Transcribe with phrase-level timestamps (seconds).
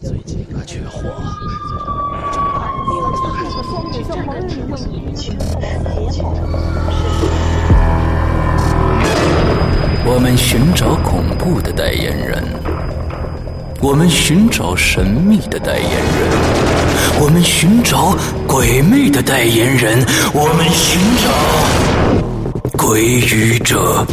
[0.00, 1.08] 最近可缺货。
[10.04, 12.42] 我们寻找恐怖的代言人，
[13.80, 16.30] 我们寻找神秘的代言人，
[17.20, 18.16] 我们寻找
[18.46, 21.30] 鬼魅的代言人，我们寻找
[22.76, 24.06] 鬼语者。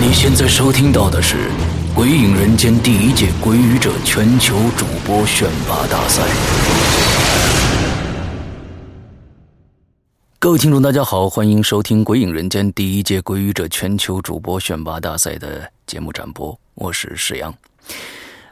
[0.00, 1.36] 你现在收听到的是
[1.94, 6.22] 《鬼影人间》第一届鬼语者全球主播选拔大赛。
[10.38, 17.52] 各位听众，大家好，欢迎收听《鬼影人间》第一届鬼语者全球主播选拔大赛的节目展播，我是石阳。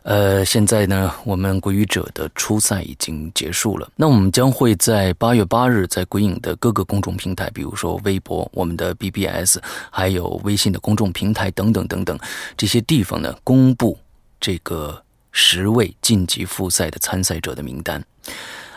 [0.07, 3.91] 呃，现在呢，我们鬼语者的初赛已经结束了。
[3.97, 9.59] 那我们将会在八月八日，在鬼影的各个公众平台，比如说微博、我们的 BBS，
[9.91, 12.17] 还有微信的公众平台等等等等
[12.57, 13.99] 这些地方呢，公布
[14.39, 18.01] 这个十位晋级复赛的参赛者的名单，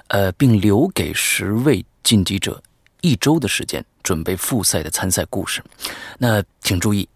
[0.07, 2.59] 呃，并留给十位晋级者
[3.01, 5.63] 一周的时间准备复赛的参赛故事。
[6.17, 7.07] 那请注意，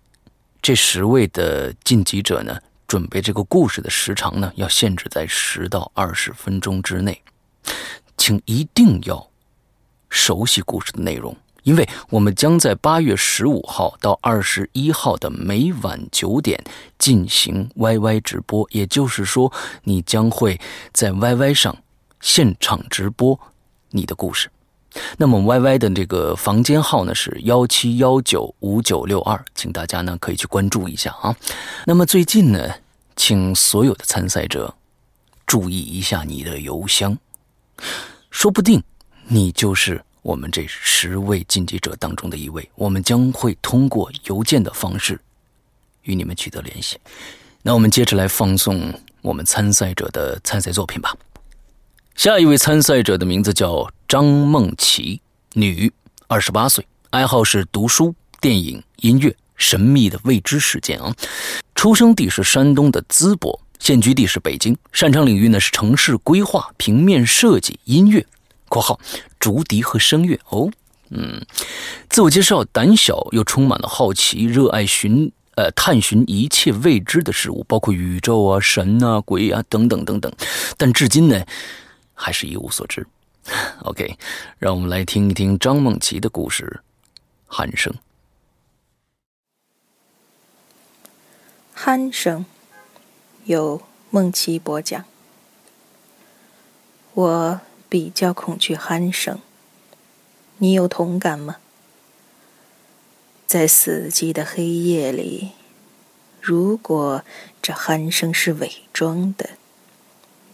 [0.62, 2.56] 这十位的晋级者呢？
[2.88, 7.22] 准备这个故事的时长呢，要限制在十到二十分钟之内，
[8.18, 9.30] 请一定要
[10.10, 16.64] 熟悉故事的内容，因为我们将在八月十五号到二十一号的每晚九点
[17.00, 19.52] 进行 YY 直播，也就是说，
[19.84, 20.60] 你将会
[20.92, 21.76] 在 YY 上
[22.22, 23.40] 现场直播
[23.90, 24.52] 你的故事。
[25.18, 31.36] 那么 YY 的这个房间号呢是幺七幺九五九六二，请大家呢可以去关注一下啊。
[31.86, 32.76] 那么最近呢？
[33.16, 34.74] 请所有的参赛者
[35.46, 37.16] 注意一下你的邮箱，
[38.32, 38.84] 说不定
[39.28, 42.68] 你就是我们这十位晋级者当中的一位。
[42.74, 45.22] 我们将会通过邮件的方式
[46.02, 46.98] 与你们取得联系。
[47.62, 51.16] 那我们接着来放送我们参赛者的参赛作品吧。
[52.16, 55.20] 下一位参赛者的名字叫张梦琪，
[55.54, 55.92] 女，
[56.28, 59.36] 二十八岁，爱好是读书、电影、音乐。
[59.56, 61.16] 神秘的未知事件啊！
[61.76, 68.26] 出生地是山东的淄博，现居地是北京，擅长领域呢是城市规划、平面设计、音乐
[68.68, 69.00] （括号
[69.40, 70.38] 竹笛和声乐）。
[70.50, 70.70] 哦，
[71.12, 71.46] 嗯，
[72.10, 80.32] 自我介绍：胆小又充满了好奇，热爱寻呃探寻一切未知的事物，包括宇宙啊、神啊、鬼啊等等等等。
[80.78, 81.46] 但至今呢，
[82.14, 83.06] 还是一无所知。
[83.84, 84.18] OK，
[84.58, 86.82] 让我们来听一听张梦琪的故事，
[87.50, 87.94] 鼾声。
[91.76, 92.46] 鼾声，
[93.46, 95.04] 由梦琪播讲。
[97.14, 99.40] 我比较恐惧鼾声，
[100.58, 101.58] 你有同感吗？
[103.46, 105.52] 在死寂的黑夜里，
[106.42, 107.24] 如果
[107.62, 109.52] 这鼾声是伪装的，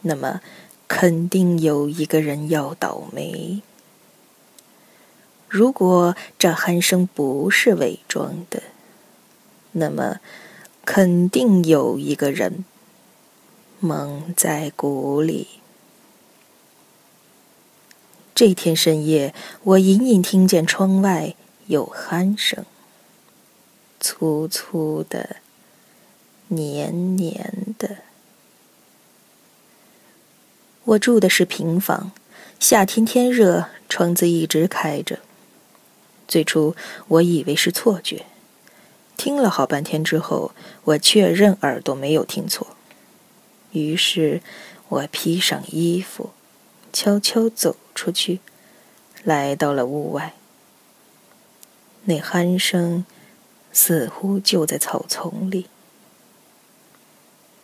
[0.02, 0.42] 那么
[0.90, 3.62] 肯定有一个人要倒霉；
[5.48, 8.62] 如果这鼾声不是伪装的，
[9.72, 10.20] 那么……
[10.86, 12.66] 肯定有一个人
[13.80, 15.48] 蒙在鼓里。
[18.34, 21.36] 这天深夜，我隐隐听见窗外
[21.68, 22.66] 有鼾声，
[24.00, 25.36] 粗粗的，
[26.48, 27.98] 黏黏的。
[30.90, 32.12] 我住的是平房，
[32.60, 35.20] 夏天天热，窗子一直开着。
[36.28, 36.76] 最初
[37.10, 38.26] 我以为是错觉。
[39.16, 40.52] 听了好半天之后，
[40.86, 42.76] 我确认耳朵没有听错。
[43.72, 44.42] 于是，
[44.88, 46.32] 我披上衣服，
[46.92, 48.40] 悄悄走出去，
[49.24, 50.34] 来到了屋外。
[52.06, 53.06] 那鼾声
[53.72, 55.68] 似乎就在草丛里。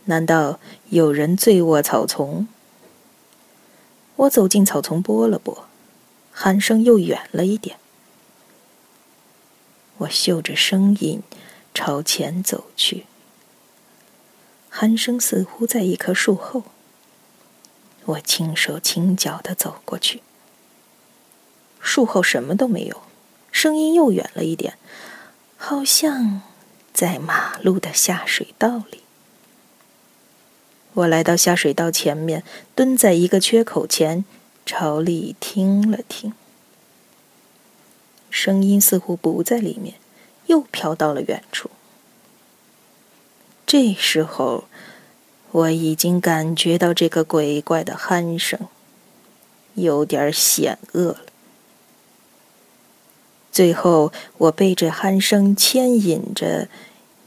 [0.03, 0.59] 难道
[0.89, 2.47] 有人醉卧草丛？
[4.15, 5.67] 我走进草丛，拨了拨，
[6.35, 7.77] 鼾声又远了一点。
[9.97, 11.21] 我嗅着声音。
[11.77, 13.05] 朝前走去，
[14.71, 16.63] 鼾声似乎在一棵树后。
[18.05, 20.23] 我轻手轻脚的走过去，
[21.81, 23.01] 树后什么都没有，
[23.51, 24.77] 声音又远了一点，
[25.57, 26.43] 好像
[26.93, 29.03] 在马路的下水道里。
[30.95, 32.43] 我来到下水道前面，
[32.73, 34.25] 蹲在一个缺口前，
[34.65, 36.33] 朝里听了听，
[38.29, 39.95] 声音似乎不在里面。
[40.47, 41.71] 又飘到了远处。
[43.65, 44.65] 这时候，
[45.51, 48.59] 我已经感觉到这个鬼怪的鼾声
[49.73, 51.21] 有点险恶了。
[53.51, 56.67] 最后，我被这鼾声牵引着，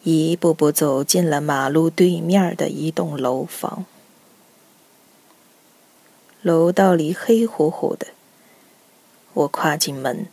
[0.03, 3.85] 一步步走进了马路对面的一栋楼房。
[6.41, 8.09] 楼道里黑乎乎的。
[9.35, 10.27] 我跨进门，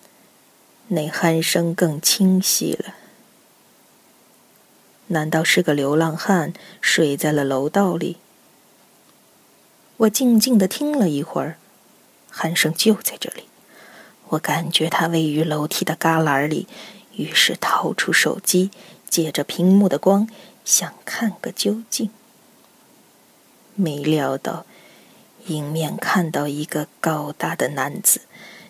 [0.88, 2.96] 那鼾声更清晰了。
[5.08, 8.18] 难道是个流浪汉睡在了楼道里？
[9.98, 11.58] 我静静的听了一会儿，
[12.34, 13.44] 鼾声就在这里。
[14.30, 16.68] 我感觉他位于楼梯的旮旯里，
[17.16, 18.72] 于是掏出手机，
[19.16, 20.28] 借着屏幕的光，
[20.66, 22.10] 想看个究竟。
[23.74, 24.66] 没料到，
[25.46, 28.20] 迎面看到一个高大的男子，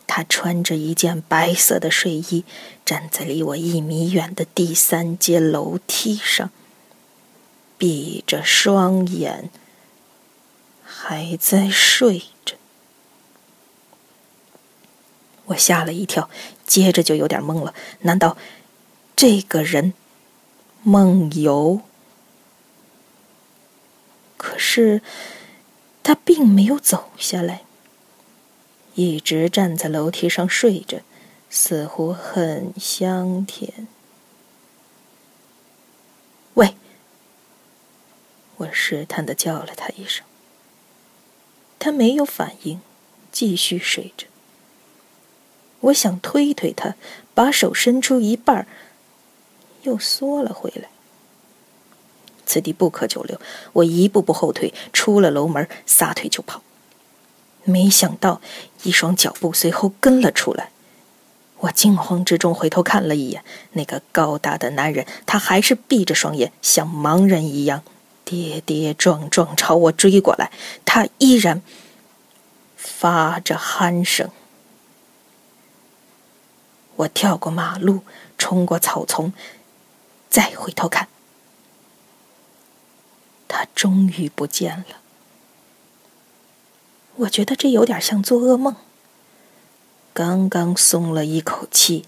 [0.05, 2.45] 他穿着一件白色的睡衣，
[2.85, 6.51] 站在离我一米远的第三阶楼梯上，
[7.79, 9.49] 闭着双眼，
[10.83, 12.55] 还在睡着。
[15.45, 16.29] 我吓了一跳，
[16.67, 17.73] 接着就有点懵了。
[18.01, 18.37] 难道
[19.15, 19.93] 这个人
[20.87, 21.81] 梦游？
[24.37, 25.01] 可是，
[26.03, 27.63] 他并没有走下来，
[28.93, 31.01] 一直站在楼梯上睡着，
[31.49, 33.87] 似乎很香甜。
[36.53, 36.75] 喂！
[38.57, 40.23] 我试探的叫了他一声，
[41.79, 42.79] 他没有反应，
[43.31, 44.27] 继续睡着。
[45.79, 46.93] 我想推推他，
[47.33, 48.67] 把手伸出一半，
[49.85, 50.89] 又缩了回来。
[52.45, 53.39] 此地不可久留，
[53.73, 56.61] 我一步步后退，出了楼门，撒腿就跑。
[57.63, 58.39] 没想到
[58.83, 60.69] 一双脚步随后跟了出来，
[61.57, 67.81] 我惊慌之中回头看了一眼那个高大的男人，他还是闭着双眼，像盲人一样
[68.23, 70.51] 跌跌撞撞朝我追过来。
[70.85, 71.63] 他依然
[72.77, 74.29] 发着鼾声。
[76.97, 78.01] 我跳过马路，
[78.37, 79.33] 冲过草丛，
[80.35, 81.07] 再回头看。
[83.47, 84.99] 他终于不见了。
[87.15, 88.75] 我觉得这有点像做噩梦。
[90.13, 92.05] 刚刚松了一口气，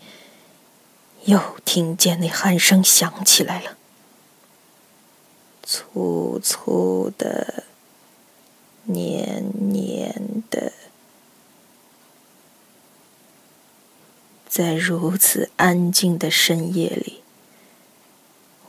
[1.23, 3.77] 又听见那鼾声响起来了，
[5.63, 7.63] 粗粗的，
[8.83, 10.73] 黏黏的，
[14.49, 17.23] 在如此安静的深夜里。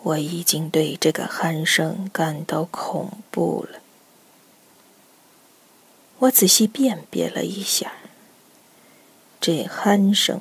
[0.03, 3.81] 我已经对这个鼾声感到恐怖了。
[6.21, 7.93] 我仔细辨别了一下，
[9.41, 10.41] 这鼾声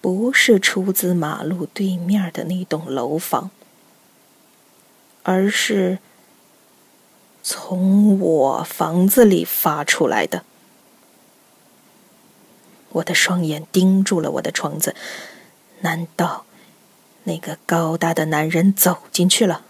[0.00, 3.50] 不是出自马路对面的那栋楼房，
[5.22, 5.98] 而是
[7.42, 10.44] 从我房子里发出来的。
[12.90, 14.94] 我的双眼盯住了我的窗子，
[15.80, 16.44] 难道？
[17.24, 19.64] 那个高大的男人走进去了。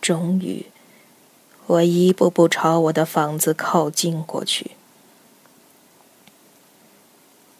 [0.00, 0.66] 终于，
[1.66, 4.72] 我一步步朝我的房子靠近过去。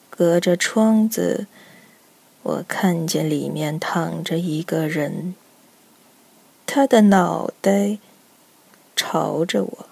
[0.08, 1.46] 隔着窗子，
[2.42, 5.34] 我看见里面躺着一个人，
[6.66, 7.98] 他的脑袋
[8.96, 9.86] 朝着我。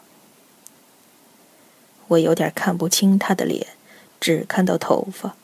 [2.09, 3.67] 我有点看不清他的脸，
[4.19, 5.37] 只看到头发。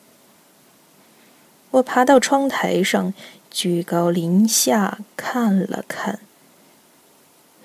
[1.73, 3.15] 我爬到窗台上，
[3.49, 6.19] 居高临下看了看，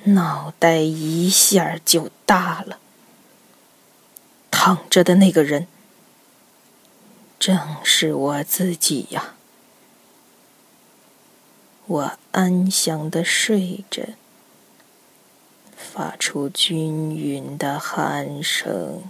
[0.05, 2.79] 脑袋一下就大了。
[4.51, 5.67] 躺着的那个人，
[7.39, 9.35] 正是我自己呀！
[11.85, 14.15] 我安详的睡着，
[15.77, 19.03] 发出均匀的鼾声。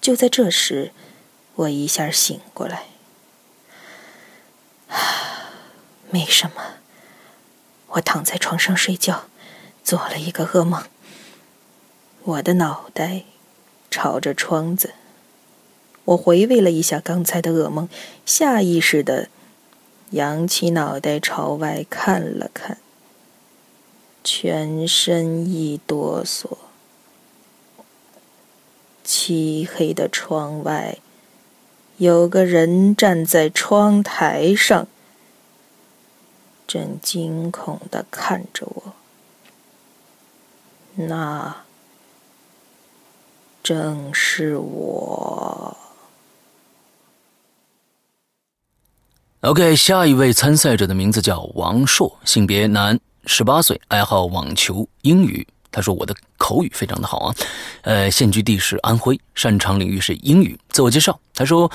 [0.00, 0.90] 就在这时。
[1.60, 2.86] 我一下醒过来，
[4.88, 4.96] 啊
[6.08, 6.76] 没什么。
[7.88, 9.26] 我躺在床上睡觉，
[9.84, 10.84] 做了一个噩梦。
[12.22, 13.24] 我的脑袋
[13.90, 14.94] 朝着窗子。
[16.06, 17.90] 我回味了一下刚才的噩梦，
[18.24, 19.28] 下意识的
[20.10, 22.78] 扬起脑袋朝外看了看，
[24.24, 26.56] 全身一哆嗦。
[29.04, 30.96] 漆黑的窗外。
[32.00, 34.88] 有个人站在窗台上，
[36.66, 38.94] 正惊恐的看着我。
[40.94, 41.54] 那
[43.62, 45.76] 正是我。
[49.42, 55.46] OK，下一位参赛者的名字叫王硕，性别男，十八岁，爱好网球、英语。
[55.70, 57.34] 他说：“我的口语非常的好啊。
[57.82, 60.58] 呃，现居地是安徽，擅长领域是英语。
[60.70, 61.70] 自我介绍，他说：“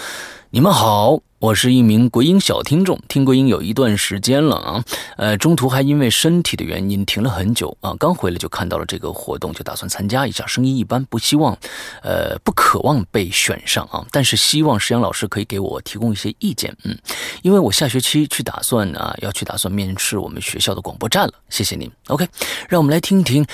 [0.49, 4.83] 你们好。”我是一名鬼影小听众，听鬼影有一段时间了啊，
[5.15, 10.47] 呃，中途还因为身体的原因停了很久啊，刚回来就看到了这个活动，就打算参加一下。
[10.47, 11.55] 声音一般，不希望，
[12.01, 16.97] 呃，不渴望被选上啊，但是希望石阳老师可以给我提供一些意见，嗯，
[17.43, 21.33] 因为我下学期去打算啊，要去打算面试我们学校的广播站了。
[21.49, 22.27] 谢谢您，OK，
[22.67, 23.45] 让我们来听听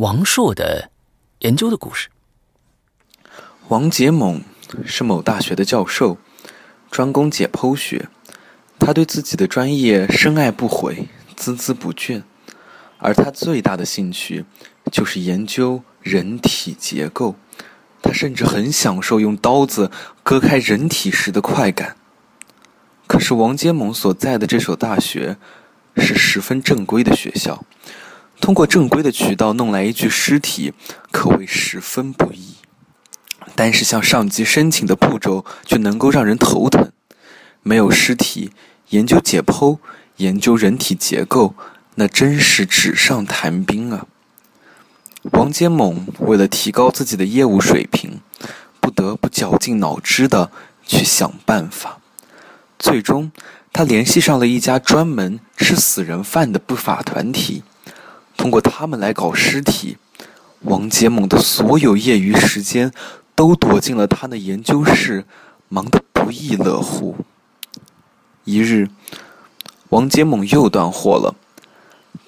[0.00, 0.90] 王硕的
[1.40, 2.08] 研究的故事。
[3.68, 4.42] 王杰猛
[4.86, 6.16] 是某大学的教授。
[6.90, 8.08] 专攻解剖学，
[8.78, 12.22] 他对自己的专业深爱不悔、孜孜不倦，
[12.98, 14.44] 而他最大的兴趣
[14.90, 17.36] 就是研究人体结构。
[18.02, 19.90] 他甚至很享受用刀子
[20.24, 21.96] 割开人体时的快感。
[23.06, 25.36] 可是王杰猛所在的这所大学
[25.96, 27.64] 是十分正规的学校，
[28.40, 30.72] 通过正规的渠道弄来一具尸体，
[31.12, 32.54] 可谓十分不易。
[33.54, 36.90] 但是向上级申请的步骤却能够让人头疼，
[37.62, 38.50] 没有尸体
[38.90, 39.78] 研究解剖、
[40.16, 41.54] 研究人体结构，
[41.96, 44.06] 那真是纸上谈兵啊！
[45.32, 48.20] 王坚猛为了提高自己的业务水平，
[48.80, 50.50] 不得不绞尽脑汁的
[50.86, 51.98] 去想办法。
[52.78, 53.30] 最终，
[53.72, 57.62] 他联系上了一家专门吃死人饭的不法团体，
[58.40, 59.98] 通过他们来搞尸体。
[60.60, 62.90] 王杰猛的所有业余时间。
[63.40, 65.24] 都躲进了他的研究室，
[65.70, 67.16] 忙得不亦乐乎。
[68.44, 68.90] 一日，
[69.88, 71.34] 王杰猛又断货了，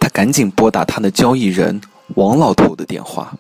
[0.01, 1.83] 他赶紧拨打他的交易人
[2.15, 3.35] 王老头的电话。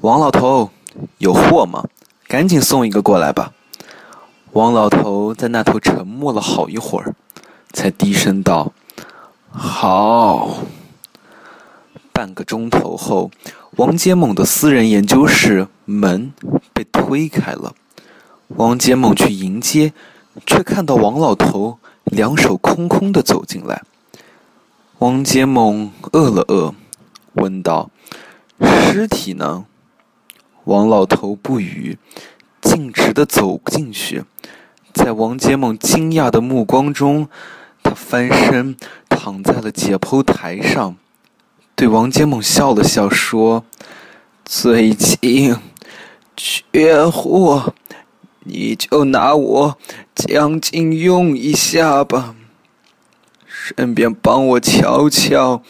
[0.00, 0.70] 王老头，
[1.18, 1.86] 有货吗？
[2.28, 3.52] 赶紧送一个过来吧。
[4.52, 7.14] 王老头在那头沉默了好一会儿，
[7.74, 8.72] 才低声道
[9.52, 10.60] ：“好。”
[12.14, 13.30] 半个钟头后。
[13.76, 16.32] 王杰猛的私人研究室门
[16.72, 17.74] 被推开了，
[18.46, 19.92] 王杰猛去迎接，
[20.46, 23.82] 却看到王老头两手空空的走进来。
[25.00, 26.72] 王杰猛饿了饿，
[27.32, 27.90] 问道
[28.62, 29.66] ：“尸体呢？”
[30.66, 31.98] 王老头不语，
[32.62, 34.22] 径直的走进去，
[34.94, 37.28] 在王杰猛惊讶的目光中，
[37.82, 38.76] 他翻身
[39.08, 40.96] 躺在了解剖台上。
[41.76, 43.64] 对王杰猛笑了笑，说
[44.46, 45.56] ：“最近
[46.36, 47.74] 缺货，
[48.44, 49.76] 你就拿我
[50.14, 52.36] 将近用一下吧，
[53.44, 55.62] 顺便帮我瞧瞧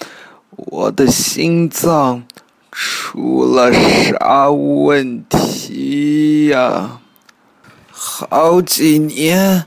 [0.51, 2.25] 我的心脏
[2.71, 7.01] 出了啥问题呀？
[7.91, 9.65] 好几年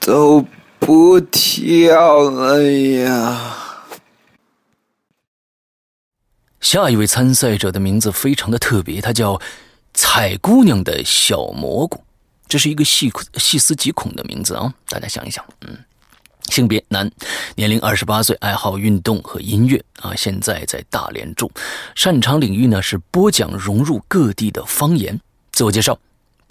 [0.00, 0.44] 都
[0.80, 3.58] 不跳了呀。”
[6.64, 9.38] 下一位参赛者的名字非常的特别，他叫
[9.92, 12.02] “彩姑娘的小蘑菇”，
[12.48, 14.72] 这是一个细细思极恐的名字啊！
[14.88, 15.76] 大家想一想，嗯，
[16.48, 17.08] 性别男，
[17.54, 21.50] 年龄二十八岁，爱好运动和音乐啊，现在在大连住，
[21.94, 25.20] 擅长领域呢是播讲融入各地的方言。
[25.52, 25.98] 自我介绍。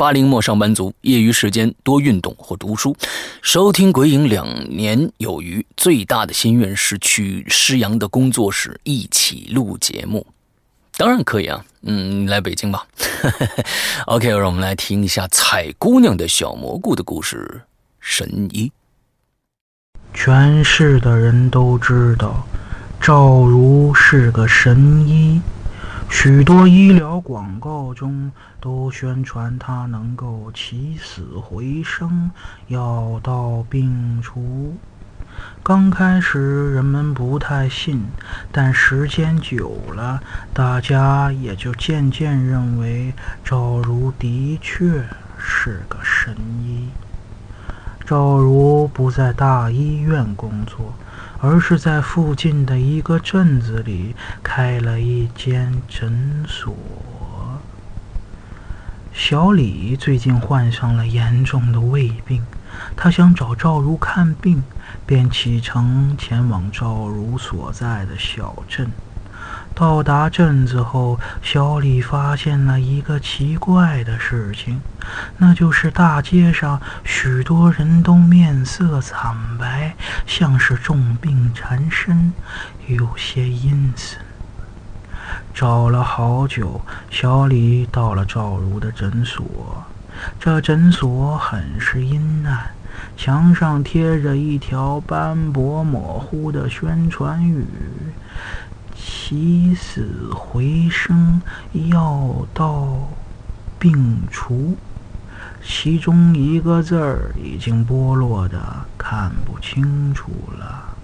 [0.03, 2.93] 八零末上班族，业余时间多运动或读书，
[3.41, 5.65] 收听鬼影两年有余。
[5.77, 10.27] 最大的心愿是去施阳的工作室一起录节目，
[10.97, 12.85] 当然可以啊，嗯，来北京吧。
[14.07, 17.61] OK，让我们来听一下彩姑娘的小蘑菇的故事。
[18.01, 18.69] 神医，
[20.13, 22.45] 全市的人都知道，
[22.99, 25.39] 赵如是个神医。
[26.15, 32.29] 许多医疗广告中都宣传它能够起死回生、
[32.67, 34.77] 药到病除。
[35.63, 38.05] 刚开始人们不太信，
[38.51, 40.21] 但时间久了，
[40.53, 45.03] 大家也就渐渐认为赵如的确
[45.37, 46.87] 是个神医。
[48.05, 50.93] 赵如不在大医院工作。
[51.45, 56.73] 而是在附近的一个镇子里开了一间诊所。
[59.11, 62.41] 小李最近患上了严重的胃病，
[62.95, 64.63] 他想找赵如看病，
[65.05, 68.89] 便启程前往赵如所在的小镇。
[69.75, 74.79] 到达镇子后，小李发现了一个奇怪的事情，
[75.37, 79.95] 那就是大街上许多人都面色惨白，
[80.27, 82.33] 像是重病缠身，
[82.87, 84.19] 有些阴森。
[85.53, 89.43] 找了好久，小李到了赵如的诊所。
[90.39, 92.71] 这诊所很是阴暗，
[93.17, 97.65] 墙上贴着一条斑驳模糊的宣传语。
[99.33, 101.41] 起死回生，
[101.89, 103.09] 药到
[103.79, 104.77] 病除。
[105.63, 110.95] 其中一个字儿已经剥落的看不清楚了。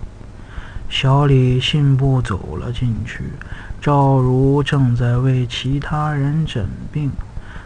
[0.91, 3.24] 小李信步走了进去，
[3.81, 7.09] 赵如正在为其他人诊病，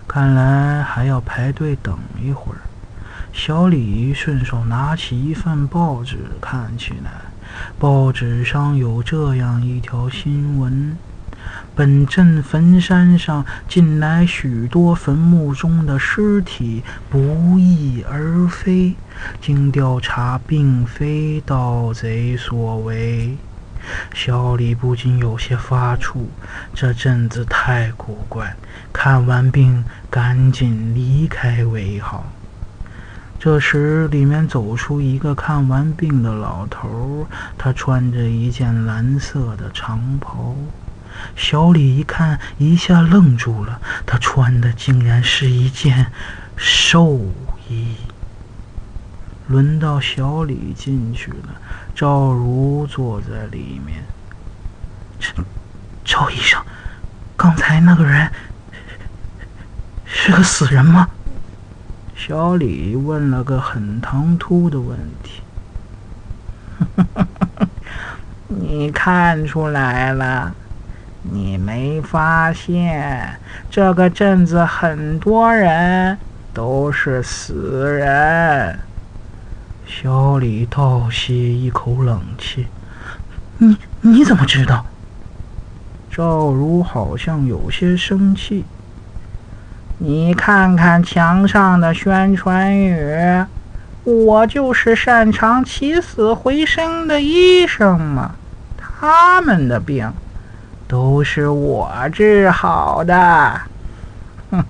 [0.07, 2.59] 看来还要排队等一会儿。
[3.33, 7.11] 小李顺手拿起一份报纸看起来，
[7.79, 10.97] 报纸上有这样一条新闻。
[11.75, 18.95] 本镇坟山上近来许多坟墓中的尸体不翼而飞，
[19.41, 23.35] 经调查并非盗贼所为。
[24.13, 26.27] 小李不禁有些发怵，
[26.73, 28.55] 这镇子太古怪，
[28.93, 32.32] 看完病赶紧离开为好。
[33.43, 40.55] 这时，里面走出一个看完病的老头，他穿着一件蓝色的长袍。
[41.35, 43.81] 小李一看，一下愣住了。
[44.05, 46.09] 他穿的竟然是一件
[46.55, 47.19] 寿
[47.67, 47.97] 衣。
[49.47, 51.49] 轮到小李进去了，
[51.93, 54.05] 赵如坐在里面。
[56.05, 56.63] 赵医生，
[57.35, 58.31] 刚才那个人
[60.05, 61.09] 是个死人吗？
[62.25, 65.41] 小李问了个很唐突的问题。
[68.47, 70.55] 你看出来了。
[71.23, 73.37] 你没发现
[73.69, 76.17] 这个镇子很多人
[76.53, 77.53] 都是死
[77.91, 78.79] 人？
[79.85, 82.67] 小李倒吸一口冷气
[83.59, 84.85] ：“你你怎么知道？”
[86.09, 88.63] 赵如好像有些生气
[90.05, 93.45] ：“你看看墙上的宣传语，
[94.03, 98.35] 我就是擅长起死回生的医生嘛，
[98.75, 100.11] 他们的病。”
[100.89, 103.61] 都是我治好的。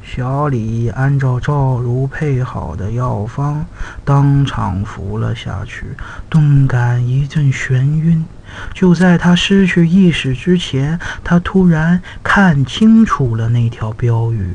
[0.00, 3.66] 小李按照赵如配好的药方，
[4.04, 5.96] 当场服了下去，
[6.30, 8.24] 顿感一阵眩晕。
[8.72, 14.54] 就在他失去意识之前，他突然看清楚了那条标语：“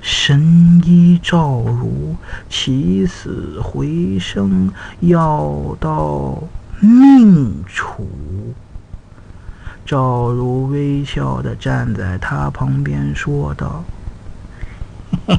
[0.00, 2.16] 神医赵如，
[2.48, 6.42] 起死回生，药到。”
[6.84, 8.08] 命除。
[9.86, 13.84] 赵如微笑的站在他旁边说道：“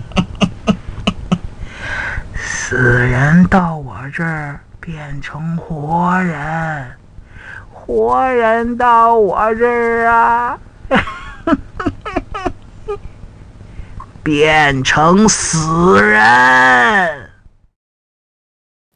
[2.33, 6.87] 死人到我这儿变成活人，
[7.85, 10.57] 活人到我这儿啊，
[14.23, 17.29] 变成死人。”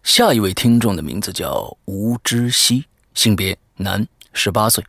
[0.04, 4.82] 下一位听众的名字叫吴知熙，性别男，十八岁，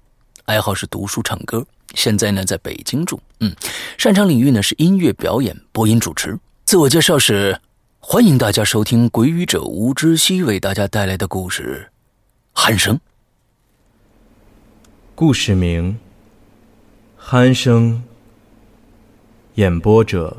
[0.44, 3.20] 爱好是读书唱歌，现在呢在北京住。
[3.40, 3.52] 嗯，
[3.98, 6.38] 擅长领域呢是音乐表演、播音主持。
[6.64, 7.60] 自我介绍是：
[7.98, 11.90] 欢迎大家收听鬼语者吴知熙为大家带来的故事
[12.62, 12.94] 《鼾声》。
[15.20, 15.98] 故事名
[17.20, 17.94] 《鼾声》，
[19.56, 20.36] 演播者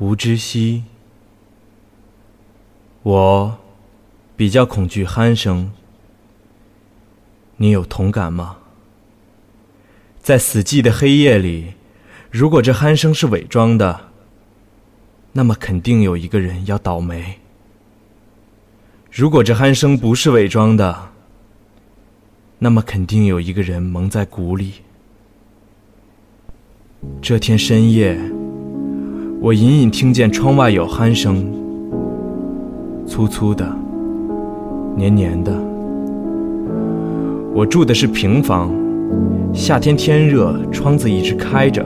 [0.00, 0.82] 吴知熙。
[3.04, 3.56] 我
[4.34, 5.70] 比较恐惧鼾声，
[7.58, 8.56] 你有同感吗？
[10.20, 11.74] 在死寂的黑夜里，
[12.32, 14.08] 如果这鼾声是伪装的，
[15.34, 17.38] 那么肯定有一个人要倒霉；
[19.08, 21.09] 如果这鼾声不是伪装的，
[22.62, 24.72] 那么肯定有一个人蒙在鼓里。
[27.22, 28.18] 这天深夜，
[29.40, 31.50] 我隐隐听见窗外有鼾声。
[33.06, 33.66] 粗粗的，
[34.94, 35.50] 黏黏的。
[37.54, 38.70] 我住的是平房，
[39.54, 41.82] 夏天天热，窗子一直开着。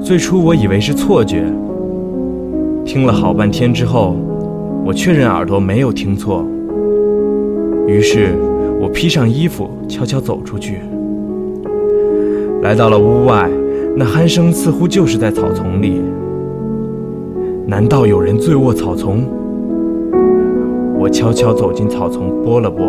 [0.00, 1.52] 最初我以为是错觉，
[2.84, 4.16] 听了好半天之后，
[4.84, 6.46] 我确认耳朵没有听错。
[7.88, 8.36] 于是
[8.80, 10.80] 我披上衣服，悄悄走出去，
[12.62, 13.46] 来到了屋外。
[13.94, 16.00] 那鼾声似乎就是在草丛里。
[17.66, 19.22] 难道有人醉卧草丛？
[20.98, 22.86] 我悄悄走进草丛，拨了拨，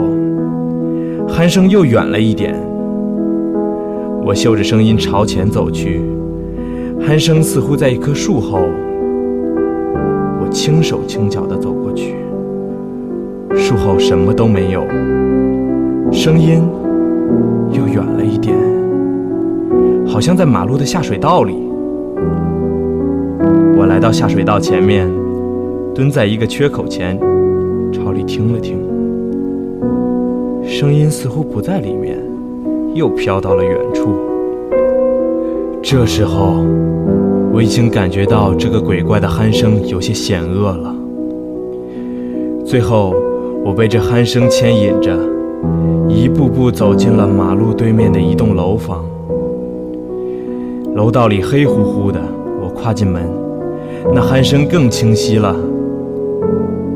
[1.27, 2.55] 鼾声又远了一点。
[4.23, 6.01] 我嗅着声音朝前走去，
[7.01, 8.61] 鼾声似乎在一棵树后。
[10.39, 12.15] 我轻手轻脚地走过去，
[13.55, 14.83] 树后什么都没有，
[16.11, 16.61] 声音
[17.71, 18.53] 又远了一点，
[20.05, 21.55] 好像在马路的下水道里。
[23.77, 25.09] 我来到下水道前面，
[25.95, 27.17] 蹲在一个缺口前。
[27.93, 28.77] 朝里听了听，
[30.63, 32.17] 声音似乎不在里面，
[32.93, 34.15] 又飘到了远处。
[35.81, 36.63] 这时候，
[37.53, 40.95] 我已经感觉到这个鬼怪的鼾声有些险恶了。
[42.65, 43.13] 最后，
[43.63, 45.17] 我被这鼾声牵引着，
[46.13, 49.05] 一步步走进了马路对面的一栋楼房。
[50.93, 52.19] 楼道里黑乎乎的，
[52.61, 53.23] 我跨进门，
[54.13, 55.55] 那鼾声更清晰了。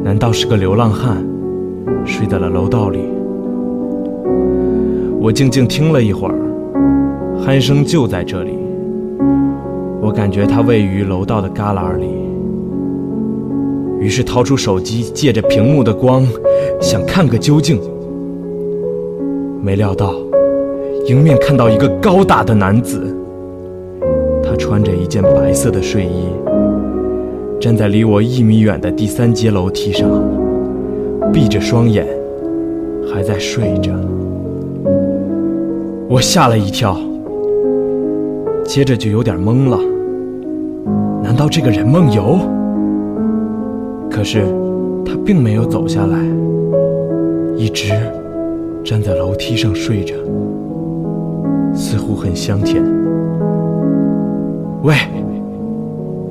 [0.03, 1.25] 难道是个流浪汉
[2.05, 2.99] 睡在了楼道里？
[5.19, 6.35] 我静静听了一会儿，
[7.39, 8.59] 鼾声就在这里。
[10.01, 12.05] 我感觉它位于楼道的旮旯里，
[13.97, 16.27] 于是掏出手机，借着屏幕的光，
[16.81, 17.79] 想看个究竟。
[19.65, 20.13] 没料到，
[21.07, 23.01] 迎面看到一个高大的男子，
[24.43, 26.27] 他穿着一件白色的睡衣，
[27.59, 30.07] 站在离我一米远的第三阶楼梯上，
[31.33, 32.05] 闭着双眼，
[33.11, 33.91] 还在睡着。
[36.07, 36.95] 我吓了一跳，
[38.63, 39.79] 接着就有点懵了。
[41.23, 42.37] 难道这个人梦游？
[44.11, 44.43] 可是
[45.03, 46.19] 他并没有走下来，
[47.57, 47.91] 一直
[48.85, 50.13] 站在楼梯上睡着，
[51.73, 52.83] 似乎很香甜。
[54.83, 54.93] 喂！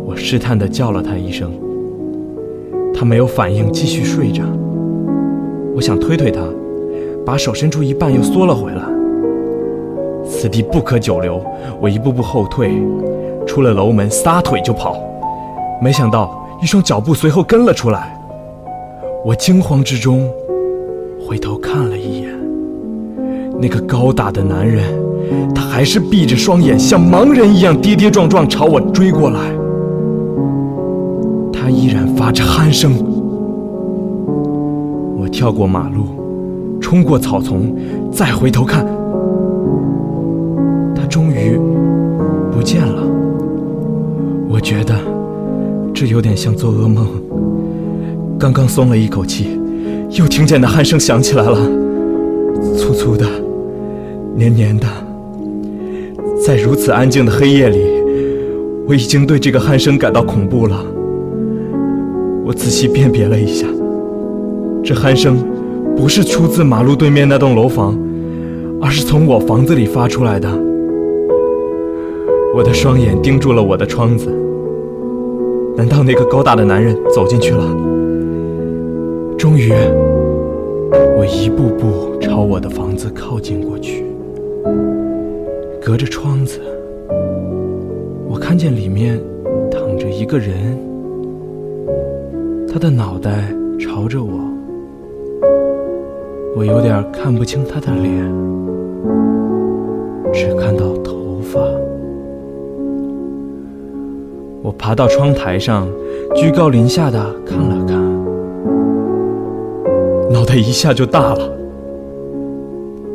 [0.07, 1.51] 我试探地叫了他一声，
[2.95, 4.45] 他没有反应，继续睡着。
[5.75, 6.43] 我想推推他，
[7.27, 8.85] 把手伸出一半，又缩了回来。
[10.25, 11.45] 此地不可久留，
[11.81, 12.71] 我一步步后退，
[13.45, 14.97] 出了楼门，撒腿就跑。
[15.83, 18.17] 没想到一双脚步随后跟了出来，
[19.25, 20.31] 我惊慌之中
[23.65, 24.85] 那个高大的男人，
[25.55, 29.41] 他还是闭着双眼，像盲人一样跌跌撞撞朝我追过来。
[31.51, 32.93] 他依然发着鼾声。
[35.17, 37.75] 我跳过马路，冲过草丛，
[38.13, 38.85] 再回头看。
[40.95, 41.59] 他终于
[42.53, 43.03] 不见了，
[44.47, 44.95] 我觉得
[45.95, 47.07] 这有点像做噩梦。
[48.39, 49.59] 刚刚松了一口气，
[50.11, 51.57] 又听见那鼾声响起来了，
[52.77, 53.25] 粗粗的，
[54.37, 54.87] 黏黏的。
[56.45, 57.79] 在如此安静的黑夜里，
[58.87, 60.85] 我已经对这个鼾声感到恐怖了。
[62.45, 63.67] 我仔细辨别了一下，
[64.83, 65.39] 这鼾声
[65.97, 67.99] 不是出自马路对面那栋楼房，
[68.81, 70.49] 而是从我房子里发出来的。
[72.55, 74.29] 我的双眼盯住了我的窗子，
[75.77, 77.65] 难道那个高大的男人走进去了？
[79.39, 79.73] 终于，
[81.19, 84.05] 我一步步朝我的房子靠近过去，
[85.85, 86.61] 隔着窗子，
[88.27, 89.21] 我看见里面
[89.71, 90.79] 躺着一个人，
[92.67, 94.33] 他的脑袋朝着我，
[96.57, 98.33] 我有点看不清他的脸，
[100.33, 101.61] 只看到头发。
[104.63, 105.87] 我爬到窗台上，
[106.35, 108.03] 居高临下的看了看，
[110.33, 111.53] 脑袋一下就大了。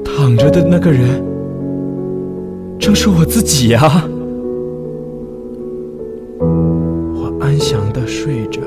[0.06, 1.20] 躺着的那个人，
[2.80, 3.82] 正是我自己呀！
[6.40, 8.62] 我安详的睡着，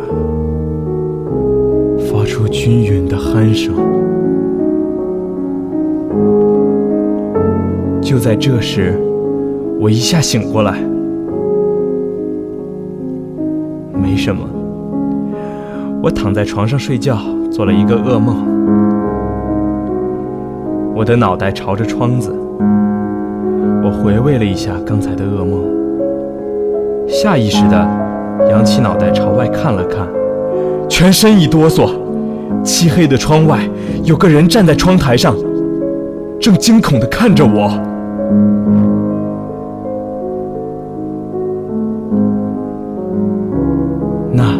[1.98, 3.74] 发出均匀的鼾声。
[8.02, 9.00] 就在这时，
[9.80, 10.78] 我一下醒过来。
[13.94, 14.46] 没什么，
[16.02, 17.18] 我躺在床上睡觉，
[17.50, 18.36] 做了一个噩梦。
[20.94, 22.30] 我的脑袋朝着窗子，
[24.02, 25.62] 回味了一下刚才的噩梦，
[27.06, 27.88] 下意识的
[28.50, 30.08] 扬起脑袋朝外看了看，
[30.88, 31.88] 全身一哆嗦。
[32.64, 33.60] 漆黑的窗外
[34.04, 35.36] 有个人站在窗台上，
[36.40, 37.70] 正惊恐的看着我。
[44.32, 44.52] 那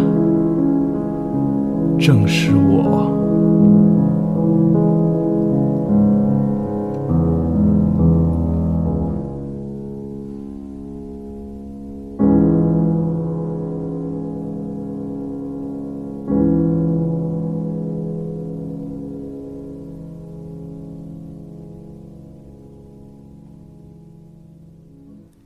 [1.99, 2.42] 正是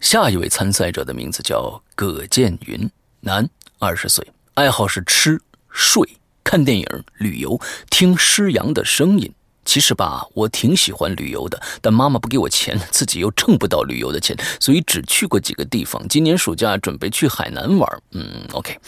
[0.07, 2.89] 下一位参赛者的名字叫葛建云，
[3.19, 3.45] 男，
[3.81, 5.37] 二十岁，爱好是吃
[5.69, 6.09] 睡。
[6.45, 6.87] 看电影、
[7.19, 9.29] 旅游、听诗阳的声音，
[9.65, 16.01] 其实吧，我挺喜欢旅游的，但妈妈不给我钱， 自己又挣不到旅游的钱，所以只去过几个地方。
[16.07, 18.03] 今年暑假准备去海南玩。
[18.13, 18.79] 嗯，OK，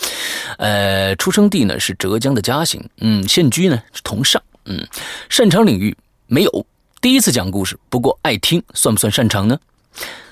[0.58, 4.86] 呃，出生地呢是浙江的嘉兴，嗯，现居呢是同上，嗯，
[5.28, 5.96] 擅长领域
[6.28, 6.66] 没有。
[7.00, 9.58] 第一次讲故事，不过爱听，算不算擅长呢？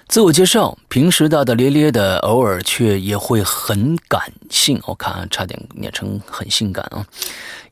[0.09, 4.81] 自我介绍，平时大大咧咧的，偶尔却也会很感性。
[4.87, 7.05] 我看差点念成很性感啊！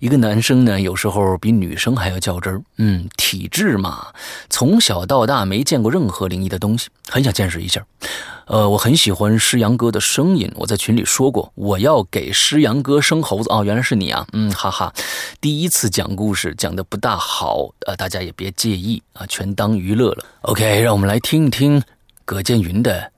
[0.01, 2.61] 一个男生呢，有时候比女生还要较真儿。
[2.77, 4.09] 嗯，体质嘛，
[4.51, 7.87] 从小到大没见过任何灵异的东西，很想见识一下。
[8.47, 13.49] 呃，我很喜欢诗阳哥的声音，我在群里说过，我要给诗阳哥生猴子。
[13.49, 14.27] 哦，原来是你啊！
[14.33, 14.93] 嗯，哈哈，
[15.41, 20.27] 第一次讲故事讲的不大好，呃，大家也别介意啊，全当娱乐了。
[20.43, 21.81] OK，让我们来听一听。
[22.27, 23.13] 葛建云的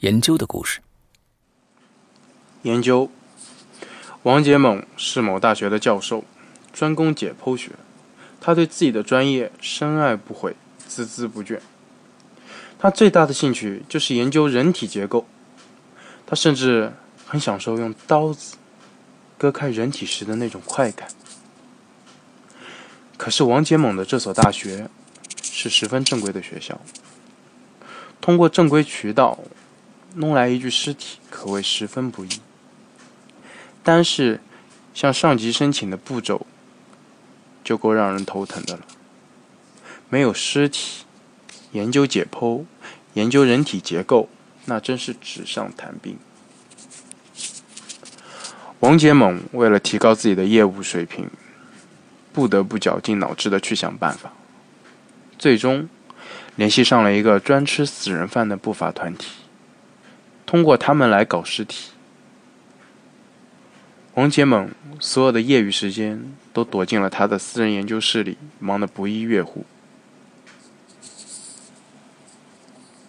[0.00, 0.80] 研究的故事。
[2.60, 3.10] 研究，
[4.22, 6.24] 王杰猛是某大学的教授，
[6.70, 7.70] 专攻解剖学。
[8.42, 10.54] 他对自己的专业深爱不悔，
[10.86, 11.58] 孜孜不倦。
[12.78, 15.26] 他最大的兴趣就是研究人体结构。
[16.26, 16.92] 他甚至
[17.26, 18.56] 很享受用刀子
[19.38, 21.08] 割开人体时的那种快感。
[23.16, 24.90] 可是王杰猛的这所大学
[25.42, 26.78] 是十分正规的学校。
[28.24, 29.38] 通过正规渠道
[30.14, 32.30] 弄来一具尸体，可谓十分不易。
[33.82, 34.40] 单是
[34.94, 36.46] 向上级申请的步骤，
[37.62, 38.86] 就够让人头疼的了。
[40.08, 41.04] 没有尸体，
[41.72, 42.64] 研究解剖、
[43.12, 44.30] 研究人体结构，
[44.64, 46.16] 那真是纸上谈兵。
[48.80, 51.28] 王杰猛为了提高自己的业务水平，
[52.32, 54.32] 不得不绞尽脑汁的去想办法，
[55.38, 55.86] 最终。
[56.56, 59.28] 联系上了一个专吃死人饭的不法团体，
[60.46, 61.90] 通过他们来搞尸体。
[64.14, 69.66] 王杰猛所有的业余时间都躲进了他的私人研究室里，忙得不亦乐乎。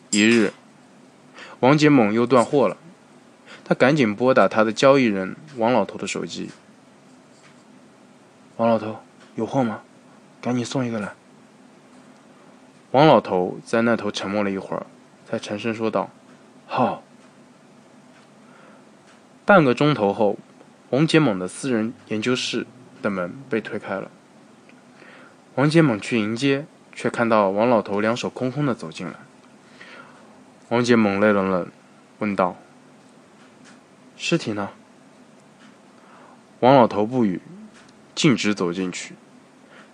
[0.09, 0.51] 一日，
[1.59, 2.77] 王杰猛又断货了，
[3.63, 6.49] 他赶紧拨打他的交易人王老头的手机。
[8.57, 8.97] 王老头，
[9.35, 9.81] 有货吗？
[10.41, 11.13] 赶紧送一个来。
[12.95, 14.85] 王老头在那头沉默了一会儿，
[15.25, 16.09] 才沉声说道
[16.65, 17.03] ：“好。”
[19.45, 20.37] 半个钟头后，
[20.91, 22.65] 王杰猛的私人研究室
[23.01, 24.09] 的门被推开了。
[25.55, 29.15] 王杰猛去迎接，却看到王老头两手空空的走进来。
[30.69, 31.67] 王杰猛泪冷冷，
[32.19, 32.55] 问道
[34.15, 34.69] ：“尸体呢？”
[36.61, 37.41] 王老头不语，
[38.15, 39.15] 径直走进去，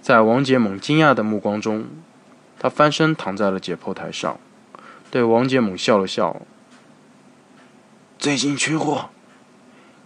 [0.04, 1.88] 在王杰猛惊讶的目光中。
[2.64, 4.40] 他翻身躺在了解剖台上，
[5.10, 6.44] 对王杰猛笑了笑
[8.20, 9.10] ：“最近缺货，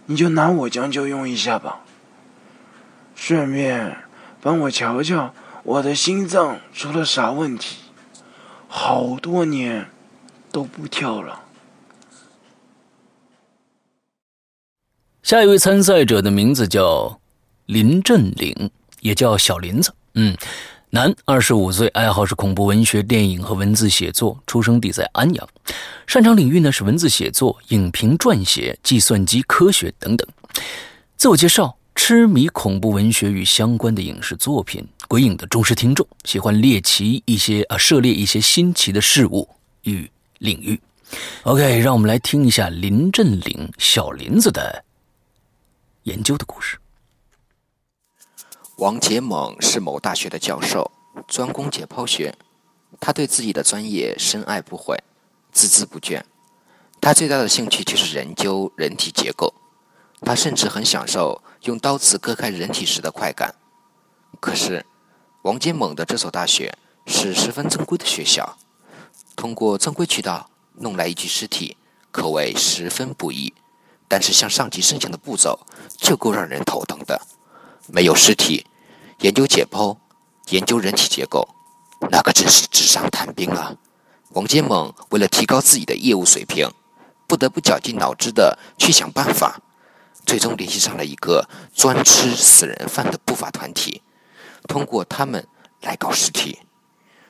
[0.06, 1.80] 你就拿我将就用一下吧。
[3.14, 3.98] 顺便
[4.40, 7.76] 帮我瞧瞧我的心脏出了啥问题，
[8.68, 9.90] 好多年
[10.50, 11.42] 都不跳了。”
[15.22, 17.20] 下一位参赛者的名字叫
[17.66, 19.92] 林振岭，也叫小林子。
[20.14, 20.34] 嗯。
[20.90, 25.48] 男，二十五岁，爱好是恐怖文学、电影和文字写作，出生地在安阳，
[26.06, 30.26] 擅长领域呢是文字写作、影评撰写、计算机科学等等。
[31.16, 39.48] 自我介绍：痴迷恐怖文学与相关的影视作品，鬼影的忠实听众，喜欢猎奇一些啊，涉猎一些新奇的事物
[39.82, 40.80] 与领域。
[41.42, 44.84] OK，让我们来听一下林振岭小林子的
[46.04, 46.78] 研究的故事。
[48.76, 50.90] 王杰猛是某大学的教授，
[51.26, 52.36] 专攻解剖学。
[53.00, 55.02] 他对自己的专业深爱不悔，
[55.54, 56.22] 孜孜不倦。
[57.00, 59.54] 他最大的兴趣就是研究人体结构。
[60.20, 63.54] 他甚至很享受用刀子割开人体时的快感。
[64.40, 64.84] 可是，
[65.40, 68.58] 王杰猛的这所大学是十分正规的学校，
[69.34, 71.78] 通过正规渠道弄来一具尸体，
[72.10, 73.54] 可谓十分不易。
[74.06, 75.58] 但是向上级申请的步骤
[75.96, 77.18] 就够让人头疼的。
[77.88, 78.66] 没有尸体，
[79.20, 79.96] 研究解剖，
[80.50, 81.48] 研究人体结构，
[82.10, 83.74] 那可真是纸上谈兵啊！
[84.30, 86.70] 王杰猛为了提高自己的业务水平，
[87.26, 89.60] 不得不绞尽脑汁的去想办法，
[90.24, 94.02] 最终联系上了一个专吃死人饭的不法团体，
[94.68, 95.46] 通过他们
[95.80, 96.58] 来搞尸体。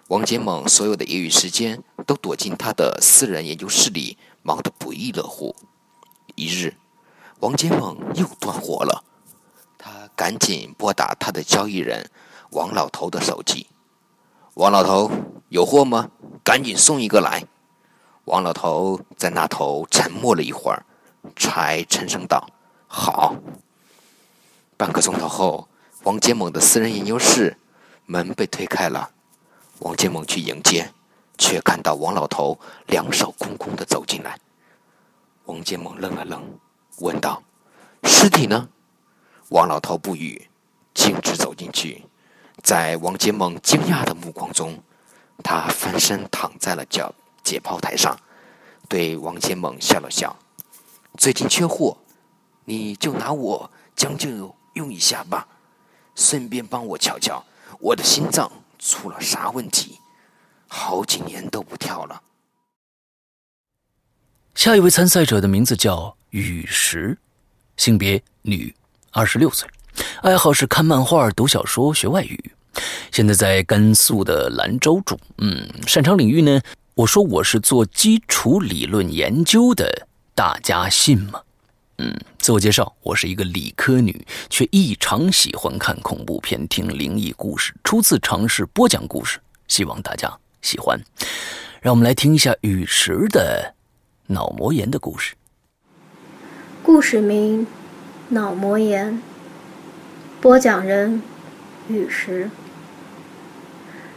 [0.09, 5.55] 王杰猛所有的业余时间都躲进他的私人研究室里，忙得不亦乐乎。
[6.35, 6.77] 一日，
[7.41, 9.05] 王杰猛又断货了。
[10.17, 12.11] 赶紧拨打他的交易人
[12.51, 13.67] 王老头的手机。
[14.55, 15.11] 王老头，
[15.51, 16.11] 有货吗？
[16.43, 17.45] 赶紧送一个来。
[18.25, 20.85] 王老头在那头沉默了一会儿，
[21.37, 22.49] 才沉声道
[22.89, 23.37] ：“好。”
[24.79, 25.69] 半个钟头后，
[26.05, 27.57] 王杰猛的私人研究室
[28.07, 29.11] 门被推开了。
[29.81, 30.91] 王杰猛去迎接，
[31.37, 34.39] 却看到王老头两手空空的走进来。
[35.45, 36.43] 王杰猛愣了愣，
[37.01, 37.43] 问道
[38.05, 38.69] ：“尸体呢？”
[39.51, 40.49] 王老头不语，
[40.93, 42.05] 径直走进去，
[42.63, 44.83] 在王杰猛惊讶的目光中，
[45.45, 48.19] 他翻身躺在了脚解剖台上，
[48.89, 50.37] 对王杰猛笑了笑
[51.17, 51.97] ：“最近缺货，
[52.65, 55.47] 你就拿我将就用一下吧，
[56.17, 57.45] 顺便帮我瞧瞧
[57.79, 60.01] 我的心脏出了啥问题，
[60.67, 62.21] 好几年都不跳了。”
[64.57, 67.17] 下一位参赛者的名字叫雨石，
[67.77, 68.75] 性别女，
[69.17, 69.67] 二十六岁，
[70.21, 72.53] 爱好是看漫画、读小说、学外语。
[73.11, 75.19] 现在在甘肃的兰州住。
[75.39, 76.61] 嗯，擅长领域呢？
[76.95, 81.41] 我说我是做基础理论研究的，大家信吗？
[81.97, 91.01] 嗯，自我介绍，我是一个理科女，却异常喜欢看恐怖片、听灵异故事，初次尝试播讲故事，希望大家喜欢。
[91.81, 93.75] 让我们来听一下雨石的
[94.27, 95.35] 脑膜炎的故事。
[96.83, 97.67] 故事名：
[98.31, 99.23] 脑膜炎。
[100.41, 101.23] 播讲人：
[101.87, 102.51] 雨石。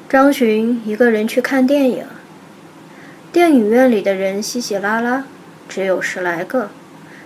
[0.10, 2.08] 张巡一个人去看电影，
[3.32, 5.26] 电影院里的人稀稀拉拉，
[5.68, 6.72] 只有十来个，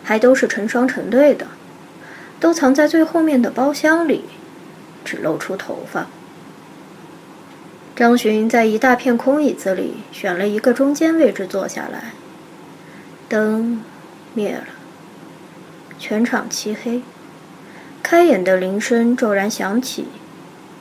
[0.03, 1.47] 还都是成双成对的，
[2.41, 4.25] 都藏在最后面的包厢里，
[5.05, 6.07] 只露出头发。
[7.95, 12.11] 张巡在一大片空椅子里选了一个中间位置坐下来，
[13.29, 13.81] 灯
[14.33, 14.65] 灭了，
[15.99, 17.01] 全场漆黑，
[18.01, 20.07] 开演的铃声骤然响起，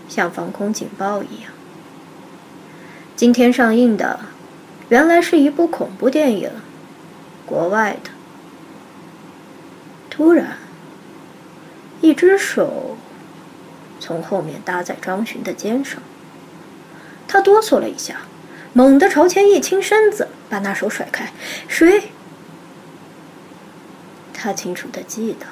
[0.08, 1.52] 像防空警报一样。
[3.14, 4.20] 今天上映的，
[4.88, 6.50] 原来是一部恐怖电影，
[7.46, 8.10] 国外的。
[10.10, 10.56] 突然，
[12.00, 12.96] 一只手
[14.00, 16.02] 从后面搭在张巡的肩上，
[17.28, 18.22] 他哆嗦了一下，
[18.72, 21.32] 猛地朝前一倾身子，把那手甩开。
[21.68, 22.10] 谁？
[24.44, 25.46] 他清楚的记得，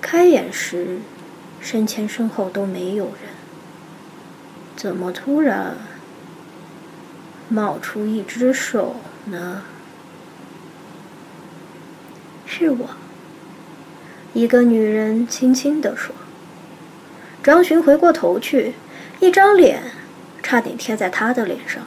[0.00, 1.00] 开演时
[1.60, 3.34] 身前身后都没有人，
[4.76, 5.76] 怎么突然？
[7.48, 9.62] 冒出一只手呢，
[12.46, 12.90] 是我。
[14.32, 16.14] 一个女人轻轻地说。
[17.42, 18.74] 张巡回过头去，
[19.18, 19.82] 一张脸
[20.44, 21.82] 差点贴在他的脸上。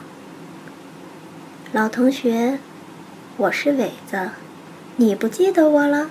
[1.72, 2.58] 老同学，
[3.38, 4.28] 我是伟子，
[5.00, 6.10] 你不记得我了？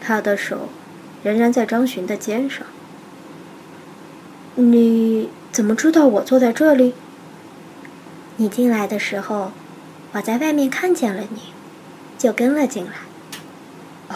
[0.00, 0.68] 他的手
[1.24, 2.64] 仍然在张巡的肩上。
[4.54, 6.94] 你怎么知道我坐在这里？
[8.36, 9.50] 你进来的时候，
[10.12, 11.40] 我在外面看见了你，
[12.16, 12.92] 就跟了进来。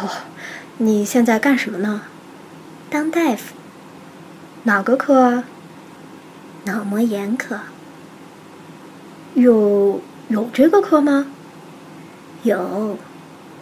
[0.00, 0.08] 哦，
[0.78, 2.02] 你现在干什么呢？
[2.88, 3.56] 当大夫。
[4.62, 5.44] 哪个科啊？
[6.66, 7.58] 脑膜炎科。
[9.34, 11.26] 有有这个科吗？
[12.44, 12.96] 有，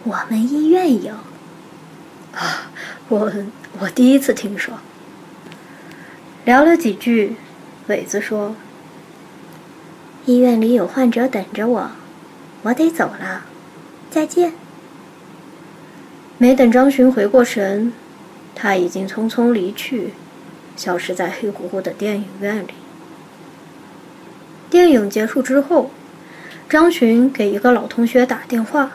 [0.03, 1.13] 我们医院有。
[2.33, 2.71] 啊，
[3.09, 3.31] 我
[3.79, 4.75] 我第一次听说。
[6.45, 7.37] 聊了几句，
[7.87, 8.55] 伟子说。
[10.25, 11.91] 医院里有患者等着我，
[12.63, 13.45] 我得走了，
[14.09, 14.53] 再见。
[16.37, 17.93] 没等张巡回过神，
[18.55, 20.13] 他已经匆匆离去，
[20.75, 22.73] 消失在黑乎乎的电影院里。
[24.69, 25.91] 电影结束之后，
[26.67, 28.93] 张巡给一个老同学打电话：“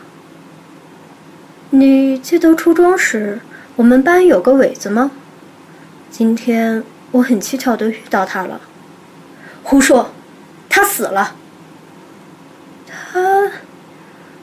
[1.70, 3.40] 你记得初中时
[3.76, 5.11] 我们班有个伟子吗？
[6.11, 8.61] 今天我很蹊跷的遇到他了。”
[9.62, 10.11] 胡说。
[10.70, 11.35] 他死了。
[12.87, 13.50] 他，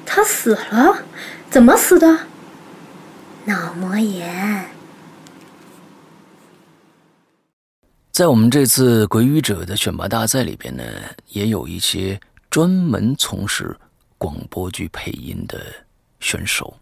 [0.05, 1.03] 他死了？
[1.49, 2.19] 怎么死的？
[3.45, 4.65] 脑膜炎。
[8.11, 10.83] 在我们这次鬼语者的选拔大赛里边呢，
[11.29, 13.77] 也有一些专门从事
[14.17, 15.61] 广播剧配音的
[16.19, 16.75] 选手。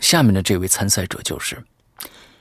[0.00, 1.62] 下面的这位参赛者就是，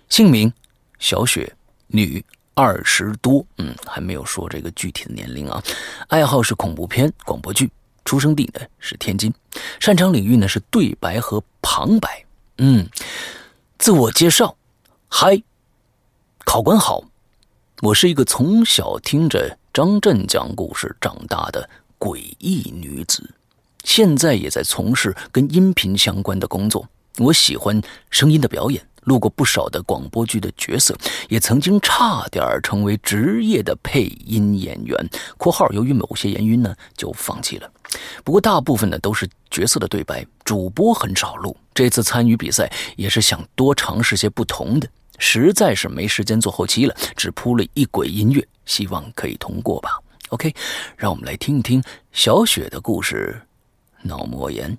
[0.10, 0.52] 姓名
[1.00, 1.56] 小雪，
[1.88, 2.24] 女。
[2.56, 5.63] 二十多，嗯，还没有说这个具体的年龄啊。
[6.10, 7.72] 爱好是恐怖片、广播剧，
[8.04, 9.34] 出生地呢是天津，
[9.80, 12.26] 擅长领域呢是对白和旁白。
[12.58, 12.86] 嗯，
[13.78, 14.58] 自我介绍，
[15.08, 15.41] 嗨，
[16.43, 17.02] 考官好，
[17.82, 23.24] 我是一个从小听着张震讲故事长大的诡异女子，
[23.86, 26.86] 现在也在从事跟音频相关的工作。
[27.20, 28.82] 我喜欢声音的表演。
[29.04, 30.96] 录过不少的广播剧的角色，
[31.30, 37.72] 也曾经差点成为职业的配音演员（括号由于某些原因呢就放弃了）。
[38.24, 41.56] 不过大部分呢都是角色的对白，主播很少录。
[41.74, 49.98] 这次参与比赛也是想多尝试些不同的，实在是没时间做后期了，只铺了一轨音乐，希望可以通过吧。
[50.28, 50.54] OK，
[50.96, 53.42] 让我们来听一听小雪的故事——
[54.04, 54.78] 脑膜炎。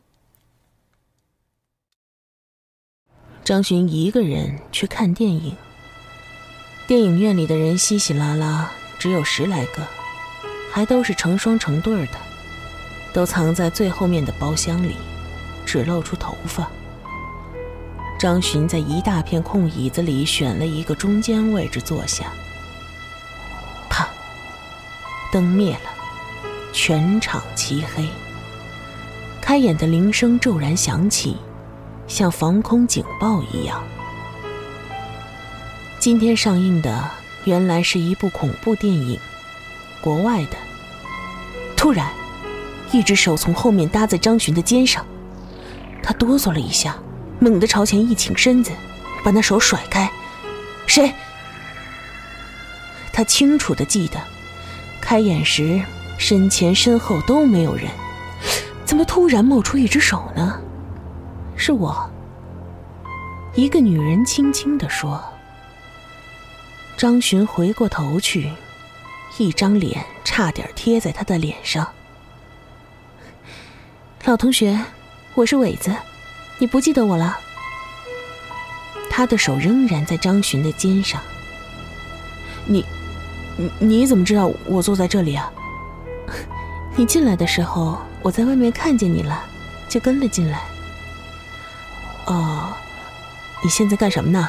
[3.43, 5.57] 张巡一个人去看电影。
[6.87, 9.87] 电影院里的人稀稀拉拉，只有十来个，
[10.71, 12.19] 还都是成双成对的，
[13.13, 14.97] 都藏在最后面的包厢里，
[15.65, 16.69] 只露出头发。
[18.19, 22.27] 张巡在一大片空椅子里选了一个中间位置坐下。
[23.89, 24.07] 啪，
[25.33, 25.91] 灯灭了，
[26.73, 28.07] 全场漆黑。
[29.41, 31.37] 开演的铃声骤然响起，
[32.11, 33.83] 像防空警报一样。
[36.01, 37.09] 今天上映的
[37.45, 39.19] 原来是一部恐怖电影，
[40.01, 40.57] 国外的。
[41.77, 42.11] 突然，
[42.91, 45.07] 一只手从后面搭在张巡的肩上，
[46.03, 46.99] 他哆嗦了一下，
[47.39, 48.73] 猛地朝前一倾身子，
[49.25, 50.11] 把那手甩开。
[50.87, 51.15] 谁？
[53.13, 54.21] 他清楚的记得，
[55.01, 55.81] 开眼时
[56.19, 57.87] 身前身后都没有人，
[58.85, 60.61] 怎么突然冒出一只手呢？
[61.61, 62.11] 是我。
[63.55, 65.23] 一个女人轻轻地说。
[66.97, 68.51] 张巡回过头去，
[69.37, 71.87] 一张脸差点贴在他的脸上。
[74.25, 74.79] 老同学，
[75.35, 75.95] 我是伟子，
[76.59, 77.39] 你不记得我了？
[79.11, 81.21] 他的手仍然在张巡的肩上。
[82.65, 82.85] 你，
[83.57, 85.53] 你你怎么知道我坐在这里啊？
[86.97, 89.45] 你进来的时候，我在外面看见你了，
[89.91, 90.63] 就跟了进来。
[92.31, 92.73] 哦，
[93.61, 94.49] 你现在干什么呢？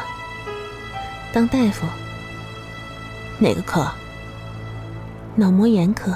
[1.33, 1.87] 当大夫。
[3.39, 3.91] 哪个科？
[5.35, 6.11] 脑膜炎科。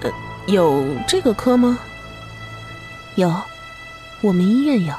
[0.00, 0.10] 呃，
[0.46, 1.78] 有这个科吗？
[3.16, 3.30] 有，
[4.22, 4.94] 我们医院有。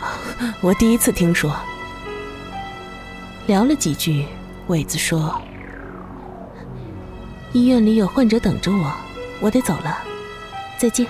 [0.60, 1.56] 我第一次听说。
[3.46, 4.26] 聊了几句，
[4.66, 5.40] 伟子说
[7.52, 8.92] ：“医院里有患者等着我，
[9.40, 9.96] 我得走了，
[10.76, 11.06] 再见。”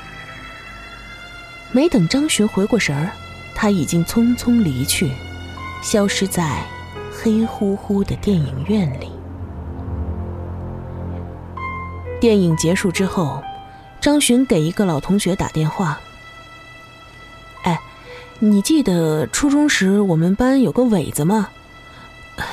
[1.73, 3.11] 没等张巡回过神儿，
[3.55, 5.13] 他已经匆匆离去，
[5.83, 6.65] 消失在。
[7.23, 9.13] 黑乎乎的电影院里。
[12.19, 13.43] 电影结束之后，
[14.01, 16.01] 张巡给一个老同学打电话
[17.65, 17.79] ：“哎，
[18.39, 21.51] 你记得初中时我们班有个伟子吗？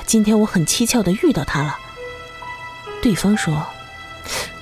[0.06, 1.78] 今天我很蹊跷的遇到他了。”
[3.02, 3.66] 对方说：“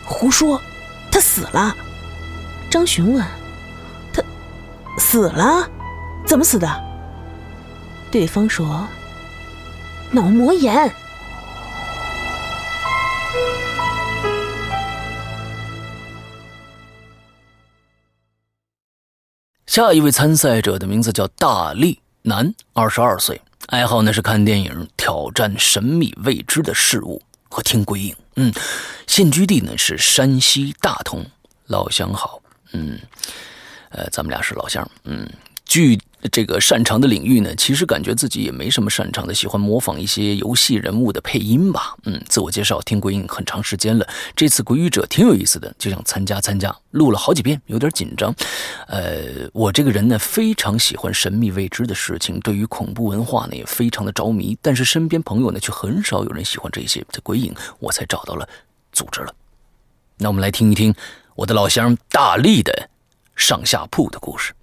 [0.05, 0.61] 胡说，
[1.09, 1.75] 他死了。”
[2.69, 3.25] 张巡问
[5.05, 5.69] ：“死了？
[6.25, 6.67] 怎么死的？”
[8.11, 8.87] 对方说。
[10.11, 10.91] 脑膜炎。
[19.67, 28.15] 下一位参赛者的名字叫大力，男，二十二岁，爱好呢是看电影、挑战神秘未知的事物和听鬼影。
[28.37, 28.53] 嗯，
[29.05, 31.25] 现居地呢是山西大同，
[31.67, 32.41] 老乡好。
[32.71, 32.99] 嗯，
[33.95, 34.87] 呃，咱们俩是老乡。
[35.05, 35.27] 嗯。
[35.67, 35.99] 据
[36.31, 41.95] 这个擅长的领域呢，其实感觉自己也没什么擅长的，喜欢模仿一些游戏人物的配音吧。
[42.03, 46.73] 嗯，自我介绍听鬼影很长时间了，这次鬼语者挺有意思的，就想参加参加。
[46.91, 48.33] 录了好几遍，有点紧张。
[48.87, 57.03] 呃，我这个人呢，非常喜欢神秘未知的事情，对于恐怖文化呢也非常的着迷，但是身边朋友呢却很少有人喜欢这些。
[57.11, 58.47] 这鬼影，我才找到了
[58.91, 59.33] 组织了。
[60.17, 60.93] 那我们来听一听
[61.33, 62.87] 我的老乡大力的
[63.35, 64.53] 上下铺的故事。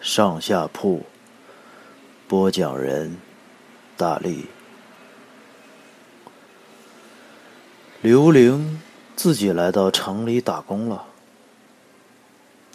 [0.00, 1.02] 上下铺。
[2.26, 3.18] 播讲人：
[3.96, 4.46] 大力。
[8.00, 8.80] 刘玲
[9.14, 11.04] 自己来到城里打工了。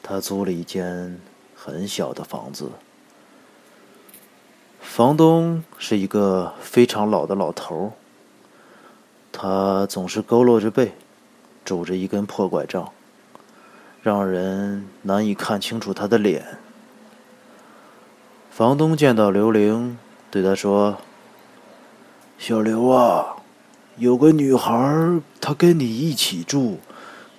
[0.03, 1.19] 他租了一间
[1.55, 2.69] 很小的房子，
[4.79, 7.91] 房东是一个非常老的老头儿
[9.31, 10.93] 他总是佝偻着背，
[11.65, 12.93] 拄着一根破拐杖，
[14.01, 16.57] 让人难以看清楚他的脸。
[18.49, 19.97] 房东见到刘玲，
[20.31, 20.97] 对他说
[22.39, 23.35] ：“小刘啊，
[23.97, 26.79] 有个女孩，她跟你一起住，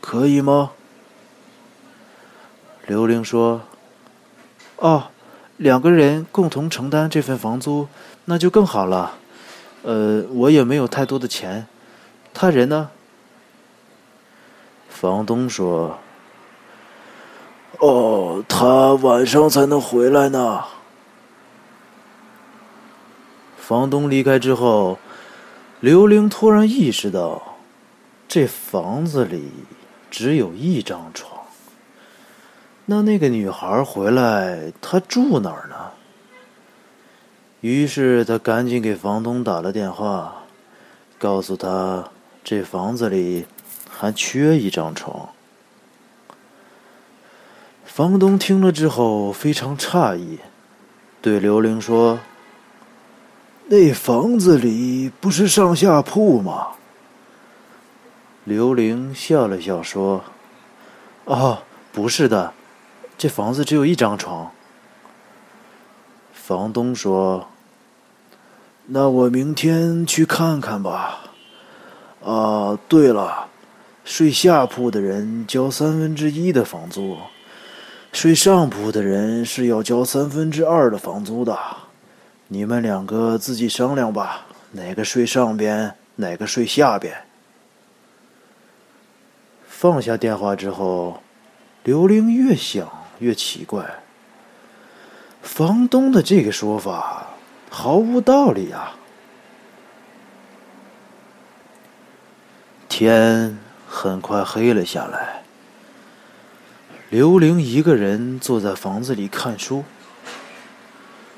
[0.01, 0.71] 可以吗？”
[2.87, 3.63] 刘玲说
[4.79, 5.09] ：“哦，
[5.57, 7.89] 两个人共同承担这份房租，
[8.27, 9.17] 那就更好了。
[9.83, 11.67] 呃，我也没有太多的钱，
[12.33, 12.91] 他人呢？”
[14.89, 15.99] 房东说
[17.79, 20.65] ：“哦，他晚上才能回来呢。”
[23.57, 24.99] 房东离开之后，
[25.81, 27.57] 刘玲突然意识到，
[28.27, 29.53] 这房子里
[30.11, 31.39] 只有一张床。
[32.87, 35.77] 那那个女孩回来，她住哪儿呢？
[37.61, 40.45] 于是她赶紧给房东打了电话，
[41.19, 42.09] 告诉他
[42.43, 43.47] 这房子里
[43.91, 45.29] 还缺一张床。
[47.99, 50.39] 房东听了之后非常诧异，
[51.21, 52.21] 对刘玲说。
[53.67, 56.69] 那房子里不是上下铺吗？
[58.45, 60.23] 刘玲笑了笑说
[61.27, 61.59] ：“哦，
[61.91, 62.53] 不是的，
[63.19, 64.53] 这房子只有一张床。”
[66.33, 67.49] 房东说
[68.87, 71.33] ：“那我明天去看看吧。
[72.25, 73.49] 啊，对了，
[74.05, 77.17] 睡下铺的人交三分之一的房租，
[78.13, 81.57] 睡上铺的人是要交三分之二的房租的。
[82.49, 87.15] 你们两个自己商量吧，哪个睡上边，哪个睡下边。”
[89.69, 91.23] 放下电话之后，
[91.85, 92.89] 刘玲越想
[93.21, 93.85] 越奇怪。
[95.41, 97.29] 房东的这个说法
[97.71, 98.97] 毫无道理啊！
[102.89, 103.57] 天
[103.87, 105.28] 很快黑了下来，
[107.11, 109.85] 刘玲一个人坐在房子里看书。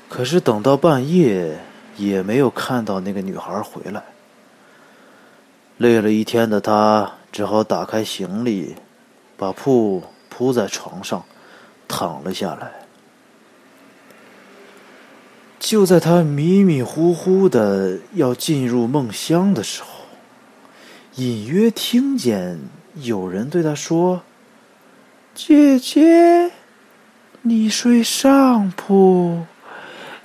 [0.09, 1.59] 可是等到半夜，
[1.97, 4.03] 也没有看到那个女孩回来。
[5.77, 7.13] 累了一天的她。
[7.31, 8.75] 只好打开行李，
[9.37, 11.23] 把铺铺在床上，
[11.87, 12.69] 躺了下来。
[15.57, 19.87] 就在他迷迷糊糊的要进入梦乡的时候，
[21.15, 22.59] 隐约听见
[22.95, 24.21] 有人对他说
[25.33, 26.51] ：“姐姐，
[27.41, 29.45] 你睡上铺，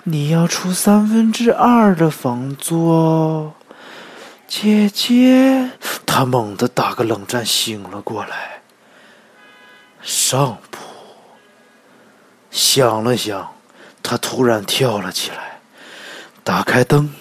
[0.02, 3.54] 你要出三分之二的房租哦。”
[4.48, 5.70] 姐姐，
[6.04, 8.62] 他猛地打个冷战，醒了过来。
[10.02, 10.78] 上铺，
[12.50, 13.52] 想了想，
[14.02, 15.60] 他突然跳了起来，
[16.44, 17.12] 打开灯，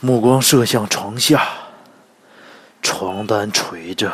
[0.00, 1.46] 目光射向床下，
[2.82, 4.12] 床单垂着，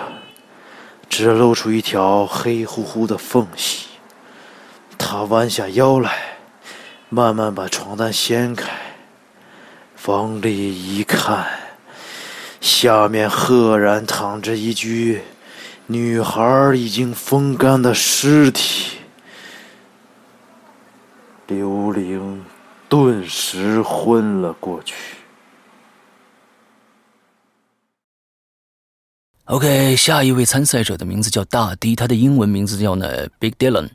[1.13, 3.89] 只露出一条黑乎乎的缝隙。
[4.97, 6.39] 他弯下腰来，
[7.11, 8.73] 慢慢把床单掀开，
[10.07, 11.47] 往里一看。
[12.63, 15.21] 下面赫然躺着一具
[15.87, 18.97] 女孩已经风干的尸体，
[21.47, 22.43] 刘玲
[22.89, 24.95] 顿时昏了过去。
[29.47, 33.89] OK，下一位参赛者的名字叫大 D，他的英文名字叫呢 Big Dylan，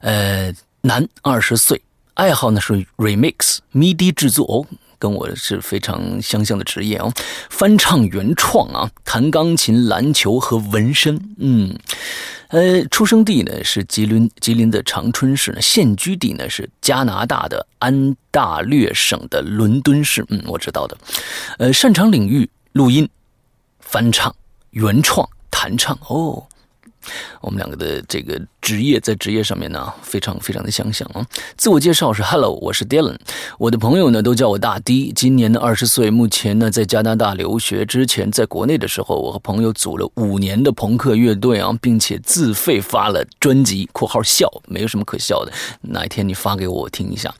[0.00, 0.50] 呃，
[0.80, 1.82] 男，二十岁，
[2.14, 4.66] 爱好呢是 Remix MIDI 制作哦。
[4.98, 7.12] 跟我是非常相像的职业哦，
[7.50, 11.20] 翻唱原创啊，弹钢琴、篮球和纹身。
[11.38, 11.76] 嗯，
[12.48, 20.24] 呃，出生地呢是吉林，吉林的长春市，现居地呢是加拿大的安大略省的伦敦市。
[20.28, 20.96] 嗯，我知道的。
[21.58, 23.08] 呃，擅长领域录音、
[23.80, 24.32] 翻唱、
[24.72, 25.96] 原创、弹唱。
[26.08, 26.44] 哦。
[27.40, 31.26] 我们两个的这个职业在职业上面呢，非常非常的相像啊。
[31.56, 33.16] 自我介绍是 Hello，我是 Dylan，
[33.58, 37.84] 我的朋友呢都叫我大 D，今年呢二十岁，目前呢在加拿大留学。
[37.84, 45.52] 之前在国内的时候，我和朋友组了五年的朋克乐队啊，并且自费发了专辑（括号笑，没有什么可笑的）。
[45.82, 47.34] 哪一天你发给我，我听一下。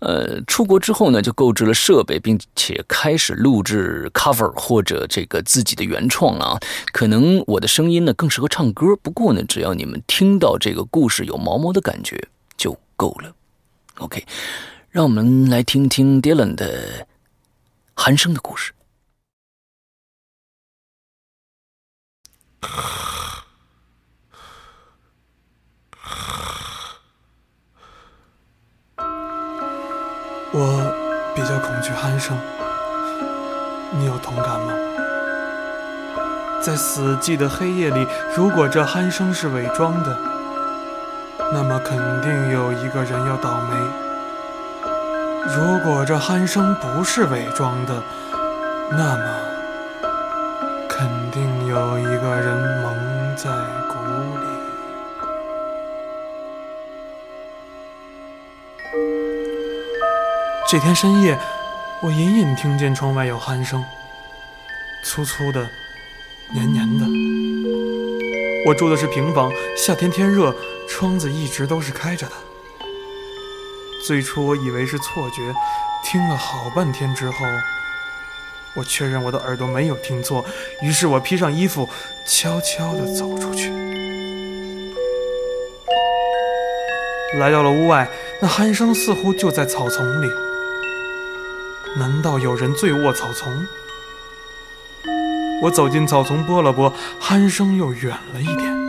[0.00, 6.58] 呃，出国之后呢，就购置了设备，并且开始录制 cover 或者这个自己的原创啊。
[6.92, 8.96] 可能我的声音呢更适合唱歌。
[8.96, 13.34] 不过呢，只要你们听到这个故事有毛毛的感觉就够了。
[13.98, 14.24] OK，
[14.88, 17.06] 让我们来听听 Dylan 的
[17.94, 18.72] 寒生的故事。
[30.52, 30.92] 我
[31.32, 32.36] 比较恐惧鼾声，
[33.92, 34.72] 你有同感吗？
[36.60, 38.04] 在死寂的黑夜里，
[38.36, 40.16] 如果这鼾声是伪装的，
[41.52, 43.76] 那么肯定有一个人要倒霉；
[45.46, 48.02] 如果这鼾声不是伪装的，
[48.90, 49.24] 那么
[50.88, 53.48] 肯定有一个人蒙在
[53.88, 53.94] 鼓
[54.39, 54.39] 里。
[60.70, 61.36] 这天深夜，
[62.00, 63.84] 我隐隐听见窗外有鼾声，
[65.04, 65.68] 粗粗的。
[66.54, 67.04] 黏黏的。
[68.64, 70.54] 我住的是平房，夏天天热，
[70.88, 72.32] 窗子一直都是开着的。
[74.06, 75.52] 最初我以为是错觉，
[76.04, 77.34] 听了好半天之后，
[78.76, 80.44] 我确认我的耳朵没有听错，
[80.82, 81.88] 于是我披上衣服，
[82.24, 83.72] 悄悄地走出去。
[87.40, 88.08] 来到了屋外，
[88.40, 90.30] 那鼾声似乎就在草丛里。
[91.96, 93.66] 难道有人醉卧草丛？
[95.62, 98.80] 我走进草丛，拨了拨，鼾声又远了一点。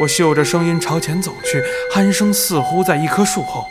[0.00, 1.62] 我嗅着声音朝前走去，
[1.94, 3.66] 鼾声似乎在一棵树后。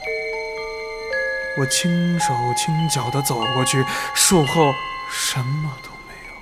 [1.58, 4.72] 我轻手轻脚地走过去，树后
[5.12, 6.34] 什么都没有，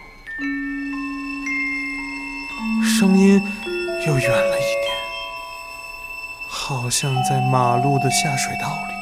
[3.00, 3.42] 声音
[4.06, 4.94] 又远了一点，
[6.50, 8.97] 好像在马路的下水道里。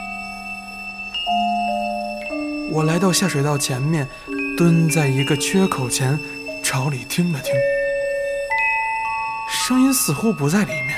[2.72, 4.08] 我来到下水道前面，
[4.58, 6.20] 蹲在一个缺口前，
[6.64, 7.54] 朝里听了听，
[9.48, 10.98] 声音似乎不在里面，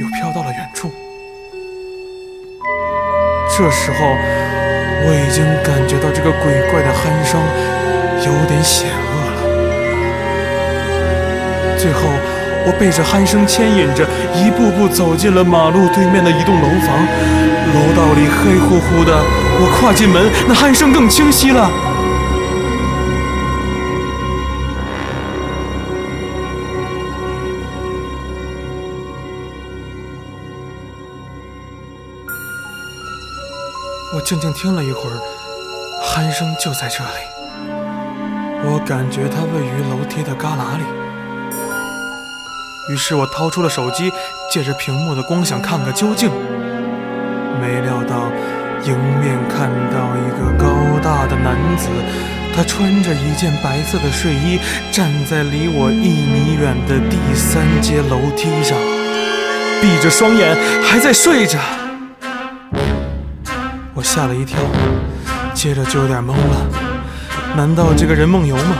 [0.00, 0.90] 又飘到了远处。
[3.50, 3.98] 这时候，
[5.04, 7.38] 我已经感觉到这个鬼怪的鼾声
[8.24, 9.40] 有点险恶了。
[11.78, 12.00] 最后，
[12.66, 17.06] 我被这鼾声牵引着，一步步走进了马路对面的一栋楼房。
[17.72, 19.12] 楼道里黑乎乎的，
[19.64, 21.70] 我跨进门，那鼾声更清晰了。
[34.12, 35.20] 我静静听了一会儿，
[36.02, 37.10] 鼾声就在这里。
[38.64, 40.82] 我感觉它位于楼梯的旮旯里。
[42.92, 44.12] 于是我掏出了手机，
[44.50, 46.28] 借着屏幕的光想看个究竟。
[48.84, 51.88] 迎面看到一个高大的男子，
[52.54, 54.58] 他穿着一件白色的睡衣，
[54.90, 58.76] 站在离我一米远的第三阶楼梯上，
[59.80, 61.58] 闭着双眼，还在睡着。
[63.94, 64.58] 我吓了一跳，
[65.54, 66.66] 接着就有点懵了。
[67.56, 68.76] 难道这个人梦游吗？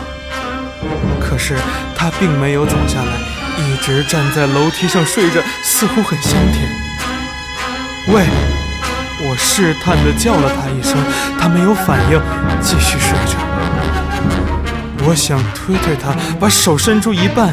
[1.20, 1.54] 可是
[1.96, 3.12] 他并没有走下来，
[3.58, 6.68] 一直站在楼梯上睡着，似乎很香甜。
[8.08, 8.24] 喂，
[9.32, 10.94] 我试探地叫了他一声，
[11.40, 12.20] 他没有反应，
[12.60, 13.38] 继续睡着。
[15.06, 17.50] 我想推推他，把手伸出一半，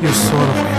[0.00, 0.78] 又缩了回来。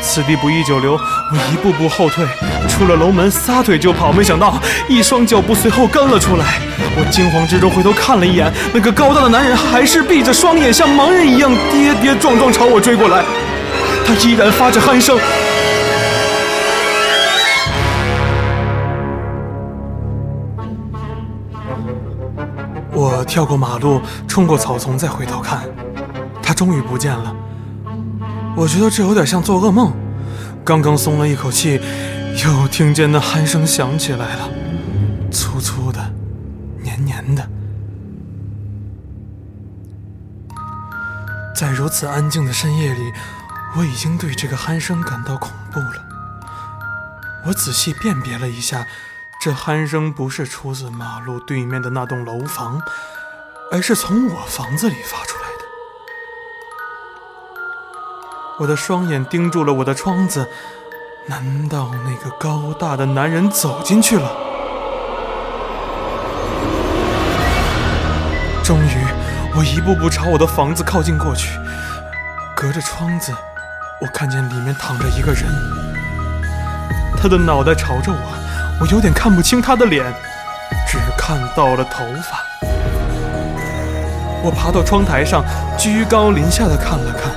[0.00, 2.24] 此地不宜久留，我一步步后退，
[2.66, 4.10] 出了楼门，撒腿就跑。
[4.10, 4.58] 没想到
[4.88, 6.46] 一双脚步随后跟了出来。
[6.96, 13.22] 我惊慌之中回头看了一眼，那个高大的男人还是闭着双眼，像盲人一样跌跌撞撞朝我追过来。
[14.06, 15.18] 他依然发着鼾声。
[23.24, 25.64] 跳过马路，冲过草丛，再回头看，
[26.42, 27.34] 他终于不见了。
[28.56, 29.92] 我觉得这有点像做噩梦。
[30.64, 31.80] 刚刚松了一口气，
[32.44, 34.48] 又听见那鼾声响起来了，
[35.30, 36.12] 粗粗的，
[36.80, 37.46] 黏黏的。
[41.54, 43.12] 在如此安静的深夜里，
[43.76, 46.04] 我已经对这个鼾声感到恐怖了。
[47.46, 48.86] 我仔细辨别了一下，
[49.40, 52.80] 这鼾声不是出自马路对面的那栋楼房，
[53.74, 55.64] 而是从我房子里发出来的。
[58.60, 60.48] 我的双眼盯住了我的窗子，
[61.26, 64.30] 难道那个高大的男人走进去了？
[68.62, 69.04] 终于，
[69.56, 71.58] 我一步步朝我的房子靠近过去。
[72.54, 73.34] 隔着窗子，
[74.00, 75.44] 我看见里面躺着一个人，
[77.20, 78.18] 他的脑袋朝着我，
[78.80, 80.14] 我有点看不清他的脸，
[80.86, 82.44] 只看到了头发。
[84.44, 85.42] 我爬到窗台上，
[85.78, 87.32] 居高临下的看了看。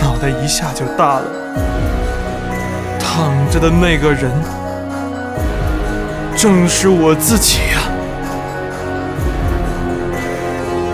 [0.00, 1.26] 脑袋一下就大了，
[2.98, 4.32] 躺着的那个人
[6.34, 7.82] 正是我自己呀！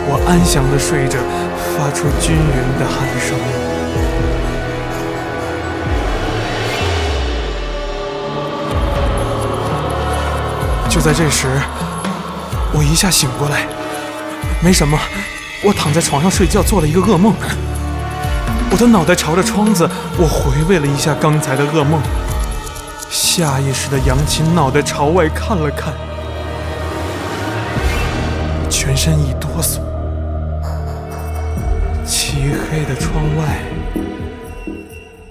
[0.09, 1.17] 我安详的睡着，
[1.77, 3.39] 发出均匀的鼾声。
[10.89, 11.47] 就在这时，
[12.75, 13.67] 我一下醒过来，
[14.63, 14.97] 没什么，
[15.65, 17.35] 我躺在床上睡觉，做了一个噩梦。
[18.71, 22.01] 我的脑袋朝着窗子，我回味了一下刚才的噩梦，
[23.11, 25.93] 下意识地扬起脑袋朝外看了看，
[28.71, 29.81] 全身一哆嗦。
[32.07, 33.63] 漆黑的窗外，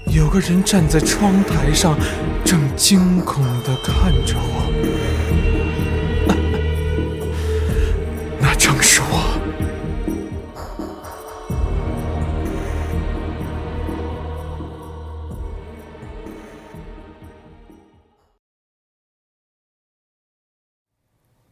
[0.07, 1.97] 有个人站在窗台上，
[2.43, 5.01] 正惊恐地看着我。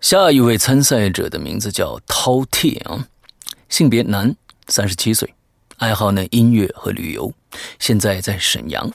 [0.10, 3.06] 下一位参赛者的名字叫饕餮啊，
[3.70, 4.36] 性别男，
[4.68, 5.36] 三十七岁，
[5.78, 7.32] 爱好呢音乐和旅游，
[7.78, 8.92] 现在在沈阳，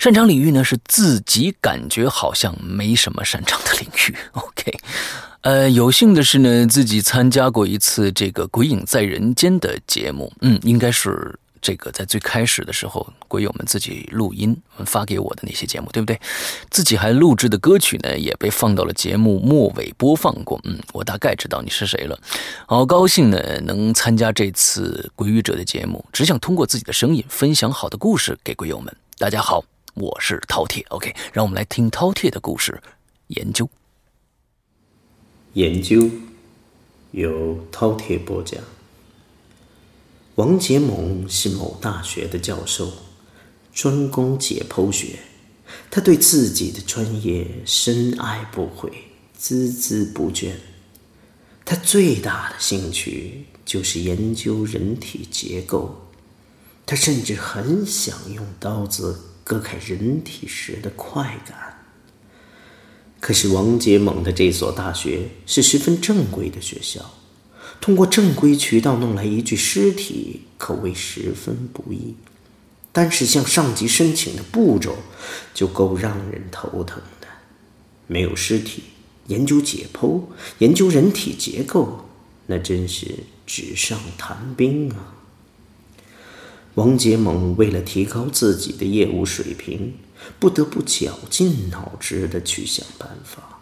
[0.00, 4.16] 擅长领域呢是自己感觉好像没什么擅长的领域。
[4.34, 4.74] OK，
[5.42, 14.54] 呃，有幸的是呢，自己参加过一次这个《鬼影在人间》的节目，嗯，应该是这个在最开始的时候，鬼友们自己录音
[14.84, 16.20] 发给我的那些节目，对不对？
[16.70, 20.60] 自己还录制的歌曲呢，也被放到了节目末尾播放过。
[20.64, 22.18] 嗯，我大概知道你是谁了。
[22.66, 28.92] 好高兴呢，能参加这次鬼语者的节目，只想通过自己的声音分享好的故事给鬼友们。
[29.16, 30.84] 大家好，我是饕餮。
[30.88, 32.82] OK，让我们来听饕餮的故事。
[33.28, 33.70] 研究，
[35.52, 36.10] 研究，
[37.12, 38.60] 由饕餮播讲。
[40.36, 42.90] 王杰蒙是某大学的教授，
[43.74, 45.18] 专攻解剖学。
[45.90, 48.90] 他对自己的专业深爱不悔，
[49.38, 50.52] 孜孜不倦。
[51.66, 56.08] 他最大的兴趣就是研究人体结构。
[56.86, 61.84] 他甚至很想用刀子割开人体时的快感。
[63.20, 67.02] 可是王杰蒙的这所大学是十分正规的学校。
[67.82, 72.14] 通过正规渠道弄来一具尸体，可谓十分不易。
[72.92, 74.94] 单是向上级申请的步骤，
[75.52, 77.26] 就够让人头疼的。
[78.06, 78.84] 没有尸体，
[79.26, 80.22] 研究解剖、
[80.58, 82.08] 研究人体结构，
[82.46, 85.14] 那真是纸上谈兵啊！
[86.74, 89.94] 王杰猛为了提高自己的业务水平，
[90.38, 93.58] 不得不绞尽脑汁的去想办法。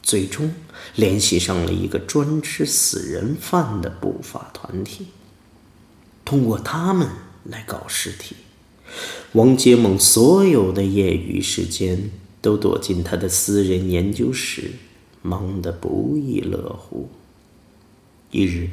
[0.00, 0.54] 最终
[0.94, 5.08] 联系上了一个专吃死人饭的不法团体，
[6.24, 7.08] 通过他们
[7.44, 8.36] 来搞尸体。
[9.32, 12.10] 王杰猛所有的业余时间
[12.40, 14.72] 都躲进他的私人研究室，
[15.22, 17.10] 忙得不亦乐乎。
[18.30, 18.70] 一日，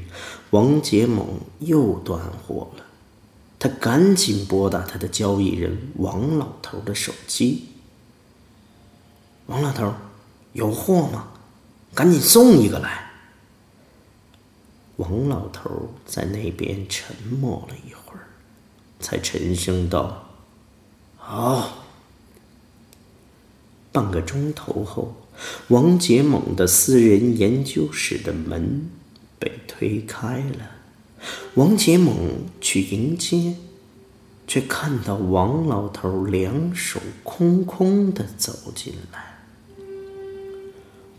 [0.51, 2.85] 王杰猛又断货了，
[3.59, 7.65] 他赶紧拨打他的交易人王老头的手机。
[9.45, 9.93] 王老头。
[10.53, 11.27] 有货吗？
[11.95, 13.11] 赶紧送一个来。
[14.97, 18.27] 王老头在那边沉默了一会儿，
[18.99, 20.29] 才沉声道
[21.17, 21.85] ：“好。”
[23.91, 25.15] 半个钟头后，
[25.69, 28.89] 王杰猛的私人研究室的门
[29.39, 30.71] 被推开了。
[31.53, 33.55] 王杰猛去迎接，
[34.45, 39.34] 却看到王老头两手空空的走进来。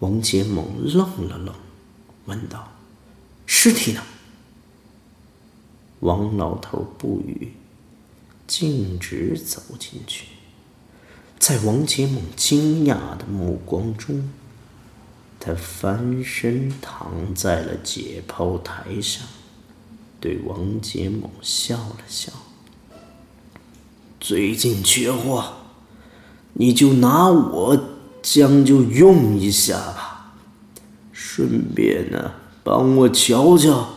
[0.07, 1.52] 王杰猛愣了愣，
[2.26, 2.68] 问道
[3.44, 4.00] ：“尸体呢？”
[5.98, 7.52] 王老头不语，
[8.46, 10.26] 径直走进去。
[11.40, 14.30] 在王杰猛惊讶的目光中，
[15.40, 19.26] 他翻身躺在了解剖台上，
[20.20, 22.32] 对王杰猛笑了笑
[24.20, 25.54] ：“最近缺货，
[26.52, 27.90] 你就拿我。”
[28.29, 30.33] 将就用一下吧，
[31.12, 32.33] 顺便呢，
[32.64, 33.89] 帮我瞧瞧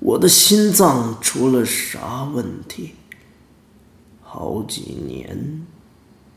[0.00, 2.96] 我的心脏出了啥问题。
[4.20, 5.64] 好几年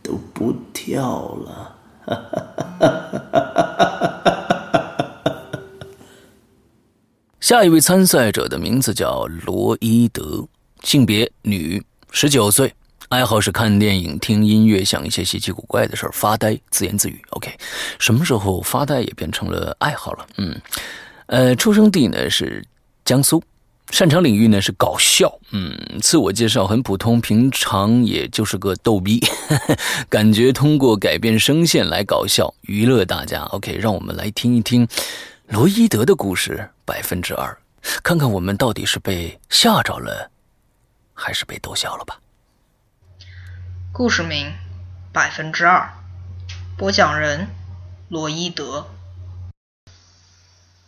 [0.04, 1.78] 都不跳了。
[7.42, 10.48] 下一位参赛者的名字叫罗伊德，
[10.84, 12.72] 性别女，十九岁。
[13.12, 17.22] 爱好是看电影、听音乐，想一些稀奇古怪的事儿，发呆、自言自语。
[17.32, 17.54] OK，
[18.00, 20.26] 什么时候发呆也变成了爱好了？
[20.38, 20.62] 嗯，
[21.26, 22.66] 呃，出生地呢是
[23.04, 23.44] 江苏，
[23.90, 25.30] 擅长领域呢是搞笑。
[25.50, 29.22] 嗯，自我介绍很普通，平常也就是个逗逼，
[30.08, 33.42] 感觉通过改变声线来搞笑娱乐大家。
[33.48, 34.88] OK，让我们来听一听
[35.50, 37.58] 罗伊德的故事，百分之二，
[38.02, 40.32] 看看我们到底是被吓着了，
[41.14, 42.18] 还是被逗笑了吧。
[43.94, 44.54] 故事名：
[45.12, 45.92] 百分之二。
[46.78, 47.50] 播讲人：
[48.08, 48.88] 罗伊德。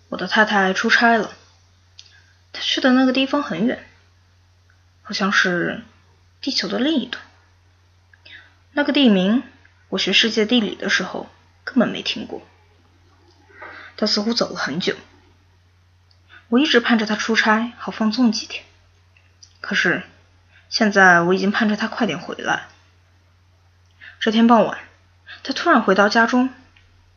[0.07, 1.33] 我的太太出差了，
[2.53, 3.85] 她去的那个地方很远，
[5.01, 5.83] 好像是
[6.39, 7.21] 地球的另一端。
[8.71, 9.43] 那个地名，
[9.89, 11.27] 我学世界地理的时候
[11.65, 12.41] 根本没听过。
[13.97, 14.95] 她似乎走了很久，
[16.47, 18.63] 我一直盼着她出差，好放纵几天。
[19.59, 20.03] 可是
[20.69, 22.67] 现在我已经盼着她快点回来。
[24.23, 24.77] 这天傍晚，
[25.43, 26.49] 他突然回到家中，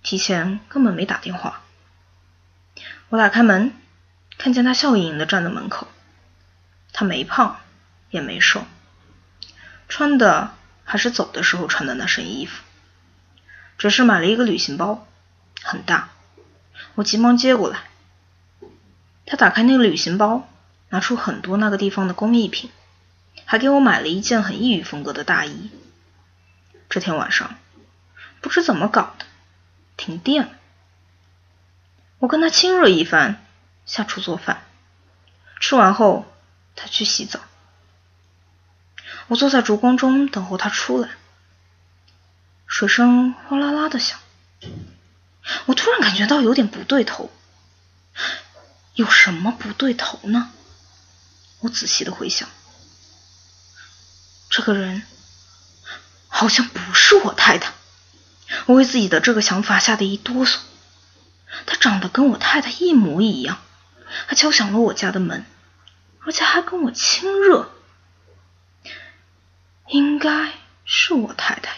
[0.03, 1.63] 提前根本没打电话。
[3.11, 3.73] 我打开门，
[4.39, 5.87] 看见他笑盈盈的站在门口。
[6.93, 7.61] 他没胖，
[8.11, 8.67] 也没瘦，
[9.89, 12.65] 穿的还是走的时候穿的那身衣服，
[13.79, 15.07] 只是买了一个旅行包，
[15.63, 16.09] 很大。
[16.97, 17.85] 我急忙接过来。
[19.27, 20.49] 他打开那个旅行包，
[20.89, 22.69] 拿出很多那个地方的工艺品，
[23.45, 25.71] 还给我买了一件很异域风格的大衣。
[26.89, 27.59] 这天晚上，
[28.41, 29.27] 不知怎么搞的，
[29.97, 30.51] 停电了。
[32.19, 33.45] 我跟他亲热一番，
[33.85, 34.63] 下厨做饭。
[35.61, 36.25] 吃完后，
[36.75, 37.41] 他去洗澡。
[39.29, 41.11] 我坐在烛光中等候他出来，
[42.67, 44.19] 水声哗啦啦的响。
[45.67, 47.31] 我突然感觉到有点不对头，
[48.95, 50.53] 有什么不对头呢？
[51.61, 52.49] 我仔细的回想，
[54.51, 55.03] 这个人
[56.29, 57.73] 好像不是我太太。
[58.67, 60.59] 我为自己的这个想法吓得一哆嗦。
[61.67, 63.59] 他长得跟我太太一模一样。
[64.27, 65.45] 还敲响了我家的门，
[66.25, 67.73] 而且还跟我亲热。
[69.89, 70.53] 应该
[70.85, 71.77] 是我太太。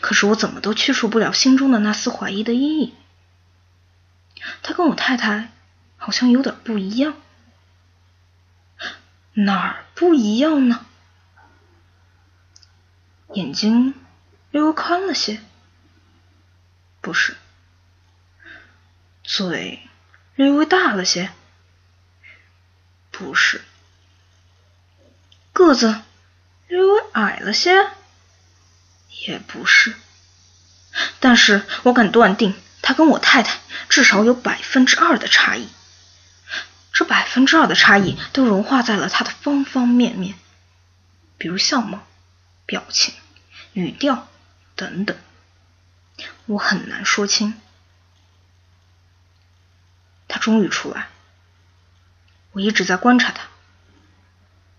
[0.00, 2.94] 可是我怎么都去除不了心中的那丝怀疑的阴影。
[4.62, 5.52] 他跟我太太
[5.96, 7.14] 好像有点不一样。
[9.34, 10.86] 哪儿不一样呢？
[13.32, 13.94] 眼睛
[14.50, 15.40] 略微宽了些，
[17.00, 17.36] 不是。
[19.22, 19.88] 嘴
[20.34, 21.30] 略微大了些，
[23.12, 23.62] 不是。
[25.52, 26.02] 个子
[26.66, 27.90] 略微矮了些，
[29.26, 29.94] 也不是。
[31.20, 35.68] 但是我敢断定，他跟我太太至少有百分之二的差异。
[36.92, 40.34] 这百分之二的差异都融化在了他的方方面面，
[41.38, 42.04] 比如相貌、
[42.70, 43.12] 表情、
[43.72, 44.28] 语调
[44.76, 45.18] 等等，
[46.46, 47.60] 我很难说清。
[50.28, 51.08] 他终于出来，
[52.52, 53.48] 我一直在观察他。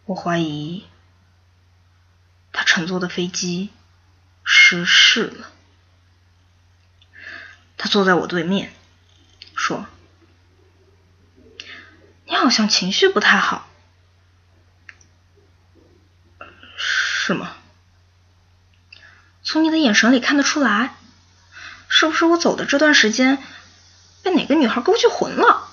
[0.05, 0.87] 我怀疑
[2.53, 3.71] 他乘坐的飞机
[4.45, 5.51] 失事了。
[7.75, 8.71] 他坐在我对面，
[9.53, 9.85] 说。
[12.23, 13.67] 你好像情绪不太好，
[16.77, 17.57] 是吗？
[19.51, 20.95] 从你的眼神里看得出来，
[21.89, 23.37] 是不是我走的这段时间
[24.23, 25.67] 被哪个女孩勾去魂了？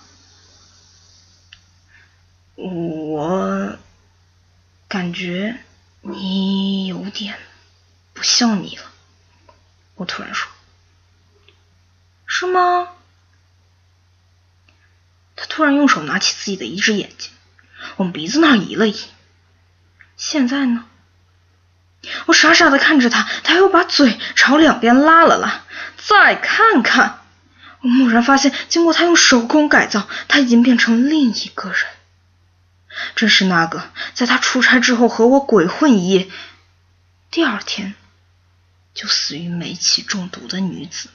[2.57, 3.79] 我
[4.89, 5.61] 感觉
[6.01, 7.39] 你有点
[8.15, 8.83] 不像你了。
[9.95, 10.51] 我突然说，
[12.27, 12.89] 是吗？
[15.37, 17.31] 他突然用手拿起自己的一只眼睛，
[17.99, 19.01] 往鼻子那儿移了移。
[20.17, 20.88] 现在呢？
[22.27, 25.65] 我傻傻的看着他，他又把嘴朝两边拉了拉。
[25.97, 27.21] 再看看，
[27.81, 31.81] 我蓦然发现，经过他用手工改造，他已经变成另一个人。
[33.15, 36.29] 正是那个在他出差之后和我鬼混一夜，
[37.31, 37.95] 第二天
[38.95, 41.11] 就死于煤气中毒的女子。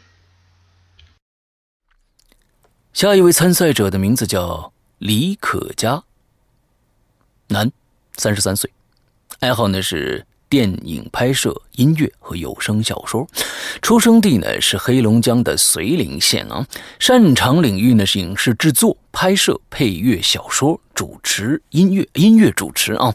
[2.93, 6.03] 下一位参赛者的名字叫李可嘉，
[7.47, 7.71] 男，
[8.15, 8.71] 三十三岁，
[9.39, 13.27] 爱好呢是电影拍摄、音乐和有声小说，
[13.81, 16.63] 出生地呢是黑龙江的绥宁县啊，
[16.99, 23.11] 擅长领域呢是影视制作、拍摄、配乐、小说、主持、音乐、音乐主持啊。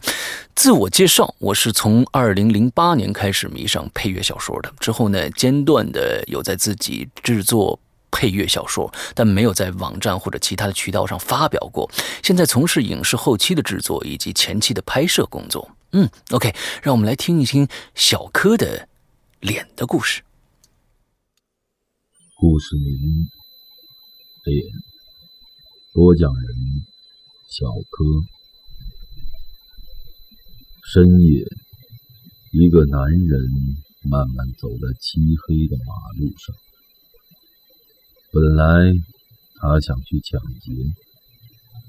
[0.53, 7.79] 自我介绍，我是从二零零八年开始迷上配乐小说的，之后呢间断的有在自己制作。
[8.11, 11.89] 配乐小说，但没有在网站或者其他的渠道上发表过。
[12.23, 15.69] 现在从事影视后期的制作以及前期的拍摄工作。
[15.91, 18.87] 嗯，OK，让我们来听一听小柯的
[19.39, 20.21] 脸的故事。
[22.37, 23.27] 故事名：
[24.45, 24.67] 脸。
[25.91, 26.45] 播讲人：
[27.49, 28.05] 小柯。
[30.93, 31.43] 深夜，
[32.51, 33.41] 一个男人
[34.03, 36.55] 慢慢走在漆黑的马路上。
[38.31, 38.93] 本来
[39.55, 40.71] 他想去抢劫，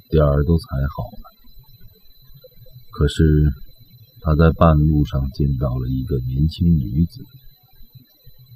[0.08, 0.64] 点儿都踩
[0.96, 1.30] 好了。
[2.90, 3.22] 可是
[4.22, 7.24] 他在半路上见到了一个年轻女子，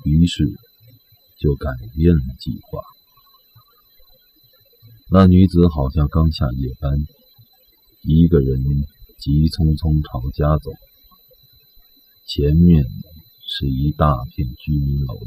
[0.05, 0.45] 于是
[1.39, 2.81] 就改变了计划。
[5.11, 6.93] 那女子好像刚下夜班，
[8.03, 8.59] 一个人
[9.19, 10.71] 急匆匆朝家走，
[12.27, 12.85] 前面
[13.47, 15.19] 是一大片居民楼。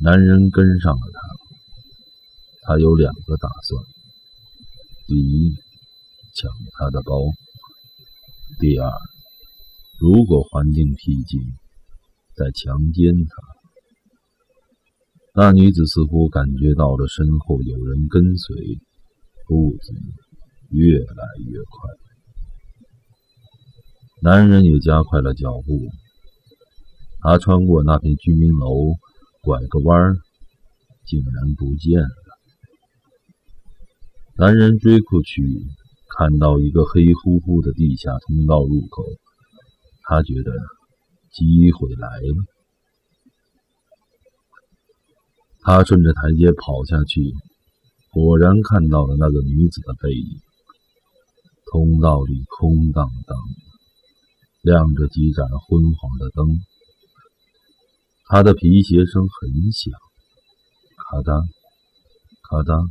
[0.00, 1.20] 男人跟上了他，
[2.62, 3.82] 他有两个打算：
[5.06, 5.54] 第一，
[6.34, 7.32] 抢他的包；
[8.58, 8.90] 第二，
[10.00, 11.40] 如果环境僻静，
[12.34, 13.36] 再强奸她。
[15.34, 18.56] 那女子似乎感觉到了身后有人跟随，
[19.46, 19.92] 步子
[20.70, 21.90] 越来越快。
[24.22, 25.78] 男人也加快了脚步，
[27.20, 28.94] 他穿过那片居民楼。
[29.42, 30.12] 拐个弯，
[31.04, 32.08] 竟然不见了。
[34.38, 35.40] 男人追过去，
[36.08, 39.04] 看到一个黑乎乎的地下通道入口，
[40.02, 40.52] 他觉得
[41.32, 42.44] 机会来了。
[45.60, 47.34] 他顺着台阶跑下去，
[48.12, 50.40] 果然看到了那个女子的背影，
[51.72, 56.46] 通道里空荡荡的，亮着几盏昏黄的灯。
[58.28, 59.92] 他的皮鞋声很响，
[60.96, 61.44] 咔嗒，
[62.42, 62.88] 咔嗒，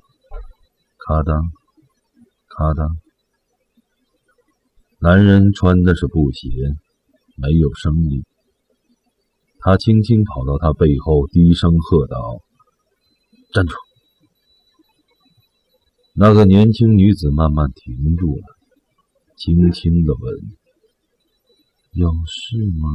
[0.98, 1.50] 咔嗒，
[2.50, 3.05] 咔嗒。
[5.00, 6.50] 男人穿的是布鞋，
[7.38, 8.24] 没有声音。
[9.60, 12.40] 他轻轻跑到他背后，低声喝道
[13.54, 13.76] ：“站住！”
[16.16, 18.44] 那个年轻女子慢慢停住了，
[19.38, 20.34] 轻轻的问
[21.94, 22.90] ：“有事吗？”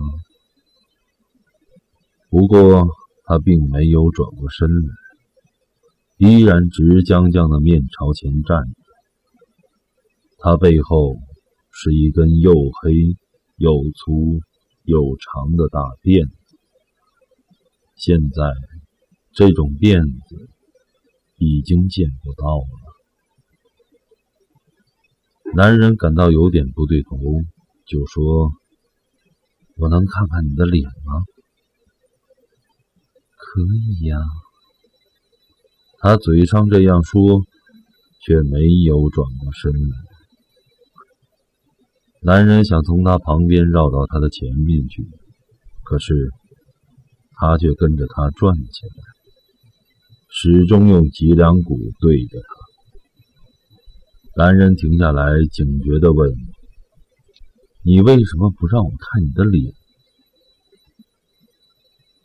[2.30, 2.86] 不过
[3.24, 8.72] 她并没有转过身来，依然直僵僵的面朝前站着。
[10.38, 11.16] 她背后
[11.72, 12.92] 是一根又黑
[13.56, 14.40] 又粗
[14.84, 16.36] 又长的大辫子。
[17.96, 18.42] 现在，
[19.32, 20.48] 这种辫子
[21.38, 22.68] 已经见不到了。
[25.54, 27.18] 男人感到有点不对头，
[27.86, 28.52] 就说
[29.76, 31.24] ：“我能看看你的脸吗
[33.36, 34.16] ？”“可以呀。”
[35.98, 37.42] 他嘴上这样说，
[38.22, 40.09] 却没有转过身来。
[42.22, 45.08] 男人想从他旁边绕到他的前面去，
[45.84, 46.28] 可是
[47.32, 48.92] 他却跟着他转起来，
[50.28, 52.44] 始终用脊梁骨对着他。
[54.44, 56.30] 男人停下来，警觉地问
[57.84, 59.72] ：“你为什么不让我看你的脸？”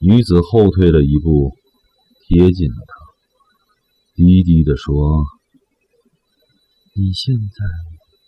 [0.01, 1.55] 女子后退了一步，
[2.27, 2.95] 贴近了他，
[4.13, 5.23] 低低地说
[6.95, 7.65] ：“你现在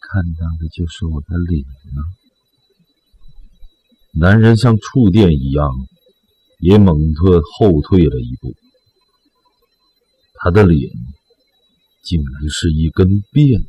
[0.09, 2.01] 看到的就是我的脸呢。”
[4.19, 5.69] 男人像触电一样，
[6.59, 8.53] 也猛地后退了一步，
[10.35, 10.91] 他的脸。
[12.03, 13.67] 竟然是一根辫子！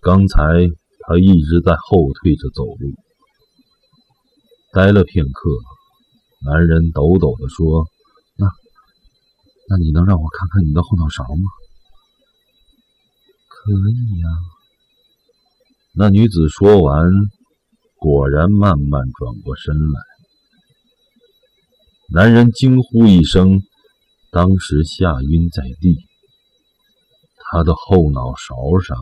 [0.00, 0.36] 刚才
[1.00, 2.94] 他一直在后退着走路。
[4.70, 5.50] 待了片刻，
[6.46, 7.88] 男人抖抖地说
[8.38, 8.46] ：“那……
[9.68, 11.50] 那你能让我看看你的后脑勺吗
[13.64, 14.28] ？”“可以呀。”
[15.96, 17.10] 那女子说完，
[17.96, 20.00] 果然慢慢转过身来。
[22.12, 23.62] 男人惊呼一声。
[24.30, 25.96] 当时吓晕在地，
[27.36, 28.98] 他的后脑勺上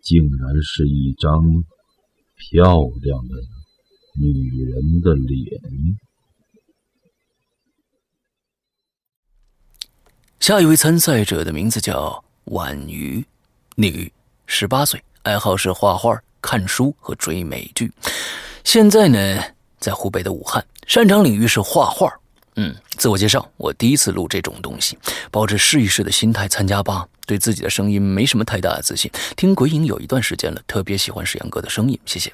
[0.00, 1.42] 竟然是一张
[2.34, 3.34] 漂亮的
[4.18, 5.60] 女人的脸。
[10.40, 13.26] 下一位参赛者的名字叫婉瑜，
[13.76, 14.12] 女，
[14.46, 17.90] 十八岁，爱好是画画、看书和追美剧。
[18.62, 19.42] 现在呢，
[19.80, 22.12] 在湖北的武汉，擅长领域是画画。
[22.54, 24.96] 嗯，自我介绍，我第一次录这种东西，
[25.32, 27.04] 抱着试一试的心态参加吧。
[27.26, 32.32] 对自己的声音没什么太大的自信，听鬼影有一段时间了，特别喜欢石阳哥的声音，谢谢。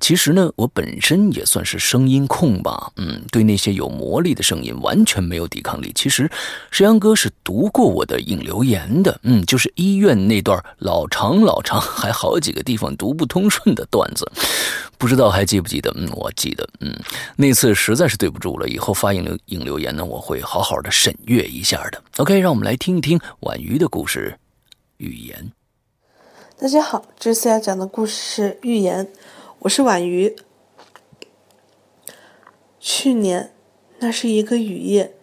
[0.00, 5.92] 其实呢，我本身也算是声音控吧，嗯，对那些有魔力的声音完全没有抵抗力。
[5.94, 6.30] 其实，
[6.70, 14.30] 石阳哥是读过我的引留言的，嗯，就是医院那段老长老长，还好几个地方读不通顺的段子，
[14.98, 15.92] 不知道还记不记得？
[15.96, 16.92] 嗯，我记得，嗯，
[17.36, 22.02] 那次实在是对不住了，以后发引流引留言呢，我会好好的审阅一下的。
[22.16, 24.38] OK，让我们来听一听婉瑜的故事。
[25.02, 25.50] 语言，
[26.56, 29.12] 大家好，这次要讲的故事是寓言。
[29.58, 30.36] 我是婉瑜。
[32.78, 33.52] 去年，
[33.98, 35.16] 那是一个雨夜，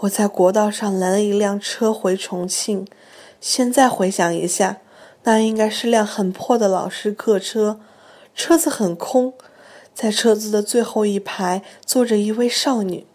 [0.00, 2.88] 我在国道上拦了一辆车回重庆。
[3.38, 4.78] 现在回想一下，
[5.24, 7.78] 那应该是辆很破的老式客车，
[8.34, 9.34] 车子很空，
[9.92, 13.06] 在车子的最后一排坐着一位少女，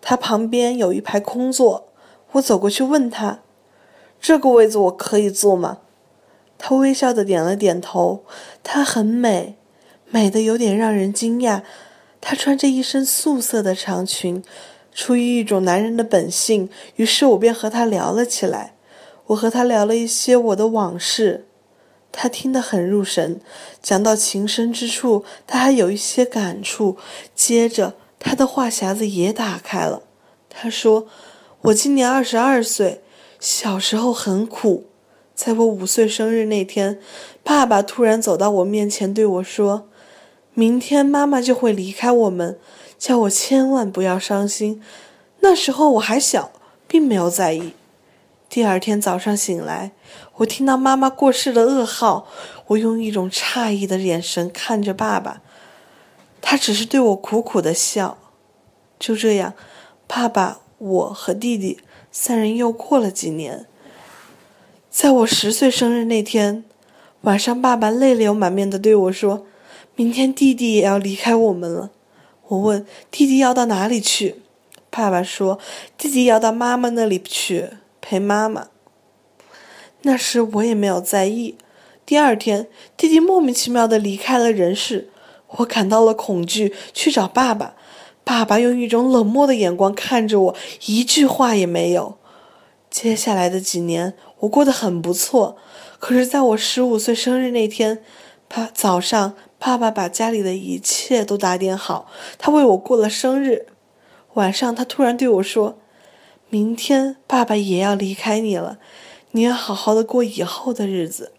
[0.00, 1.92] 她旁边有一排空座。
[2.32, 3.43] 我走过去问她。
[4.24, 5.80] 这个位子我可以坐吗？
[6.56, 8.24] 她微笑的点了点头。
[8.62, 9.58] 她很美，
[10.08, 11.60] 美的有点让人惊讶。
[12.22, 14.42] 她穿着一身素色的长裙，
[14.94, 18.76] 出于一种男人的本性，于是我便和她聊了起来。
[19.26, 21.46] 我和她聊了一些我的往事，
[22.10, 23.42] 她听得很入神。
[23.82, 26.96] 讲到情深之处，她还有一些感触。
[27.34, 30.04] 接着，她的话匣子也打开了。
[30.48, 31.08] 她说
[31.60, 33.02] ：“我今年二十二岁。”
[33.44, 34.86] 小时候很苦，
[35.34, 36.98] 在我五岁生日那天，
[37.42, 39.86] 爸爸突然走到我面前对我说
[40.54, 42.58] ：“明天妈妈就会离开我们，
[42.98, 44.82] 叫我千万不要伤心。”
[45.40, 46.52] 那时候我还小，
[46.88, 47.74] 并没有在意。
[48.48, 49.92] 第二天早上醒来，
[50.36, 52.26] 我听到妈妈过世的噩耗，
[52.68, 55.42] 我用一种诧异的眼神看着爸爸，
[56.40, 58.16] 他只是对我苦苦的笑。
[58.98, 59.52] 就这样，
[60.06, 61.80] 爸爸、我和弟弟。
[62.16, 63.66] 三人又过了几年，
[64.88, 66.62] 在我十岁生日那天，
[67.22, 69.44] 晚上，爸爸泪流满面的对我说
[69.96, 71.90] ：“明天弟弟也要离开我们了。”
[72.46, 74.36] 我问：“弟弟要到哪里去？”
[74.90, 75.58] 爸爸说
[75.98, 78.68] ：“弟弟要到妈妈那里去陪妈妈。”
[80.02, 81.56] 那时我也没有在意。
[82.06, 85.08] 第二天，弟弟莫名其妙的离开了人世，
[85.48, 87.74] 我感到了恐惧，去找爸爸。
[88.24, 90.56] 爸爸用一种冷漠的眼光看着我，
[90.86, 92.16] 一句话也没有。
[92.90, 95.56] 接下来的几年，我过得很不错。
[95.98, 98.02] 可是，在我十五岁生日那天，
[98.48, 102.08] 爸早上，爸爸把家里的一切都打点好，
[102.38, 103.66] 他为我过了生日。
[104.34, 105.78] 晚上，他突然对我说
[106.50, 108.78] ：“明天爸爸也要离开你了，
[109.32, 111.32] 你要好好的过以后的日子。”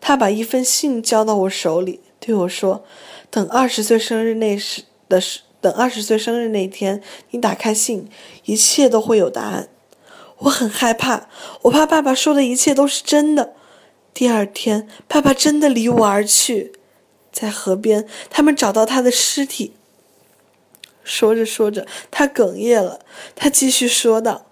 [0.00, 2.84] 他把一封信交到我手里，对我说
[3.30, 8.10] ：“等二十岁生日那时的时，等二十岁生日那天，你打开信，
[8.44, 9.70] 一切都会有答案。”
[10.40, 11.28] 我很害怕，
[11.62, 13.54] 我怕爸爸说的一切都是真的。
[14.12, 16.72] 第二天，爸爸真的离我而去，
[17.32, 19.72] 在河边，他们找到他的尸体。
[21.02, 23.00] 说着说着，他哽咽了。
[23.34, 24.44] 他继续说道：“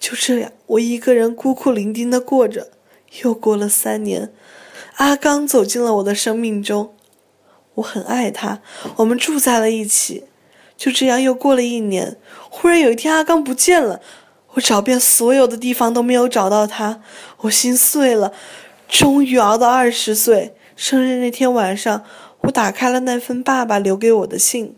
[0.00, 2.70] 就这样，我一个人孤苦伶仃的过着。
[3.22, 4.32] 又过了三年，
[4.96, 6.94] 阿刚走进了我的生命中。
[7.74, 8.62] 我很爱他，
[8.96, 10.24] 我们住在了一起。
[10.78, 12.16] 就这样，又过了一年，
[12.48, 14.00] 忽然有一天，阿刚不见了。”
[14.52, 17.02] 我找遍所有的地方都没有找到他，
[17.42, 18.32] 我心碎了。
[18.88, 22.02] 终于熬到二十岁生日那天晚上，
[22.40, 24.74] 我打开了那份爸爸留给我的信，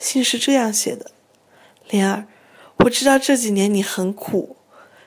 [0.00, 1.12] 信是这样写的
[1.88, 2.26] ：“莲儿，
[2.78, 4.56] 我知道这几年你很苦，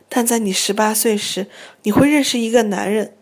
[0.08, 1.48] 但在你十八岁时，
[1.84, 3.14] 你会认识一个男人，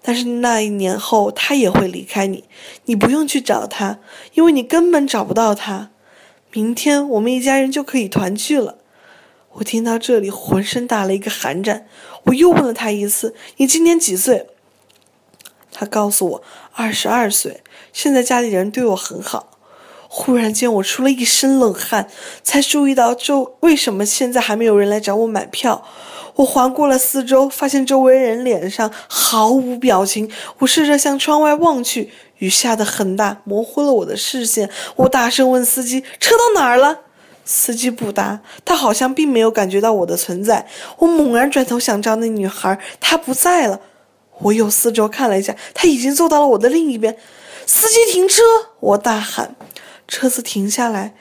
[0.00, 2.44] 但是那一年后他也会离开你，
[2.84, 3.98] 你不用去找他，
[4.34, 5.90] 因为你根本找不到他。
[6.52, 8.76] 明天我们一家人就可以团聚了。”
[9.54, 11.86] 我听到这里，浑身打了一个寒战。
[12.24, 14.46] 我又问了他一次：“你今年几岁？”
[15.72, 16.42] 他告诉我
[16.74, 19.58] ：“二十二岁。”现在家里人对我很好。
[20.08, 22.08] 忽然间，我出了一身冷汗，
[22.42, 25.84] 才注意到周为什么现在还没有人来找我买票。
[26.36, 30.30] 我环顾了四周，发现周围人脸上毫无表情。
[30.58, 34.68] 我试着向窗外望去，雨下得很大，模糊了我的视线。
[34.96, 37.00] 我大声问司机：“车到哪儿了？”
[37.46, 40.66] 司机不答，他好像并没有感觉到我的存在。
[40.98, 43.80] 我猛然转头想找那女孩，她不在了。
[44.40, 47.16] 我又四周看了一下，她已经坐到了我的另一边。
[47.66, 48.42] 司机停车！
[48.80, 49.56] 我大喊。
[50.06, 51.14] 车子停下来，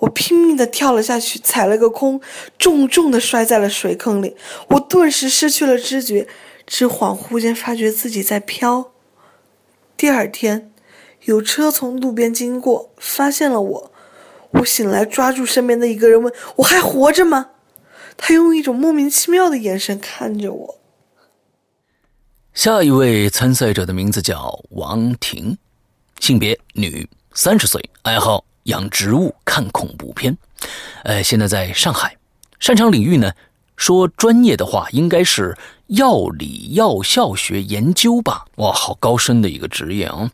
[0.00, 2.20] 我拼命地跳了下去，踩了个空，
[2.58, 4.36] 重重地摔在了水坑里。
[4.68, 6.26] 我顿时失去了知觉，
[6.66, 8.89] 只恍惚间发觉自己在飘。
[10.00, 10.72] 第二天，
[11.24, 13.92] 有车从路边经过，发现了我。
[14.52, 17.50] 我醒来，抓住身边的一个人问：“我还活着吗？”
[18.16, 20.80] 他用一种莫名其妙的眼神看着我。
[22.54, 25.58] 下一位参赛者的名字叫王婷，
[26.18, 30.34] 性别女，三十岁，爱好养植物、看恐怖片，
[31.04, 32.16] 呃，现在在上海，
[32.58, 33.30] 擅长领域呢，
[33.80, 35.56] 说专业的话应该是。
[35.90, 40.30] 药理药效学研究吧，哇，好高深的一个职业啊！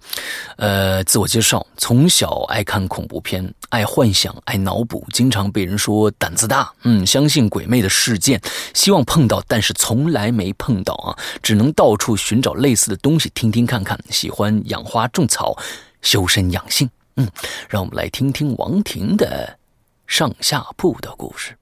[0.59, 6.71] 呃，自我介绍：从小爱看恐怖片，爱幻想，爱脑补，经常被人说胆子大。
[6.83, 8.39] 嗯，相信鬼魅的事件，
[8.75, 13.99] 希望碰到，但是从来没碰到啊，只能到处寻找类似的东西，听听看看。
[14.11, 15.57] 喜欢养花种草，
[16.03, 16.91] 修身养性。
[17.17, 17.27] 嗯，
[17.67, 19.59] 让我们来听听王婷的
[20.07, 21.57] 上下铺的故事。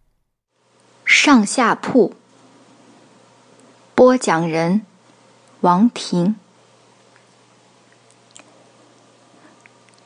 [1.05, 2.15] 上下铺。
[3.95, 4.83] 播讲人：
[5.61, 6.37] 王婷。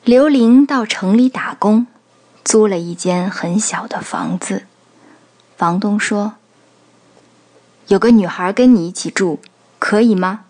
[0.05, 1.87] 刘玲到城里打工，
[2.45, 4.67] 租了一间很小的房子。
[5.57, 6.35] 房东说
[7.89, 9.39] ：“有个女孩跟你一起住，
[9.79, 10.45] 可以吗？”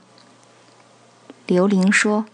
[1.46, 2.24] 刘玲说：“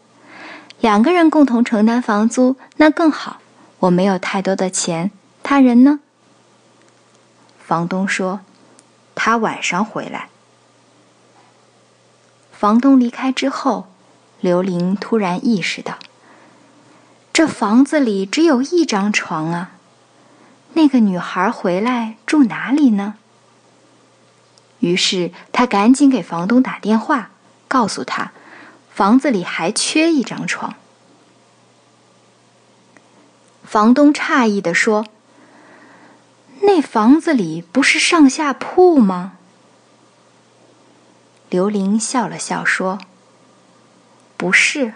[0.80, 3.40] 两个人共同承担房租，那更好。
[3.80, 5.10] 我没有太多的钱，
[5.42, 6.00] 他人呢？”
[7.66, 8.40] 房东说
[9.16, 10.28] ：“他晚上回来。”
[12.52, 13.88] 房东离开之后，
[14.40, 15.98] 刘玲突然意识到，
[17.32, 19.70] 这房子里只有一张床啊。
[20.74, 23.14] 那个女孩回来住哪里呢？
[24.80, 27.30] 于是她赶紧给房东打电话，
[27.68, 28.32] 告诉他，
[28.90, 30.74] 房子里还缺一张床。
[33.62, 35.06] 房东诧异地说
[36.66, 39.34] ：“那房子里不是上下铺吗？”
[41.50, 42.98] 刘玲笑了笑说
[44.36, 44.94] ：“不是。”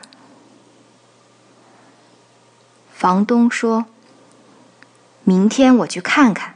[2.92, 3.86] 房东说
[5.22, 6.54] ：“明天我去看看。”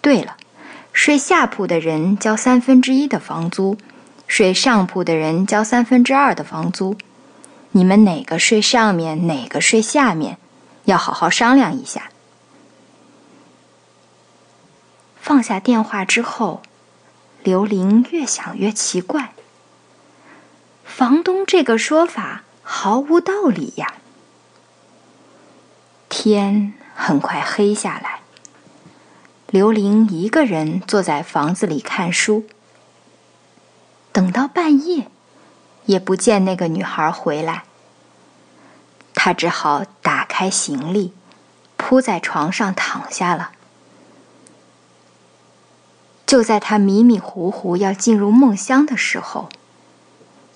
[0.00, 0.36] 对了，
[0.92, 3.76] 睡下铺的人交三分之一的房租，
[4.26, 6.96] 睡上铺的人交三分之二的房租，
[7.72, 10.38] 你们哪个睡上面，哪个睡下面，
[10.84, 12.10] 要好好商量一下。
[15.26, 16.62] 放下电话之后，
[17.42, 19.32] 刘玲越想越奇怪。
[20.84, 23.94] 房东这个说法毫无道理呀。
[26.08, 28.20] 天很快黑下来，
[29.48, 32.46] 刘玲一个人坐在房子里看书。
[34.12, 35.08] 等到半夜，
[35.86, 37.64] 也不见那个女孩回来。
[39.12, 41.12] 他只好打开行李，
[41.76, 43.50] 铺在床上躺下了。
[46.26, 49.48] 就在他迷迷糊糊要进入梦乡的时候，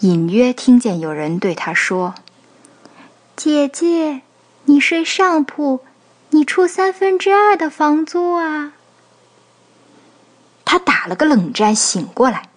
[0.01, 2.17] 隐约听见有人对他说
[3.37, 4.23] ：“姐姐，
[4.65, 5.81] 你睡上铺，
[6.31, 8.73] 你出三分之二的房租啊。”
[10.67, 12.49] 他打了个冷战，醒过来。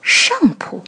[0.00, 0.82] 上铺。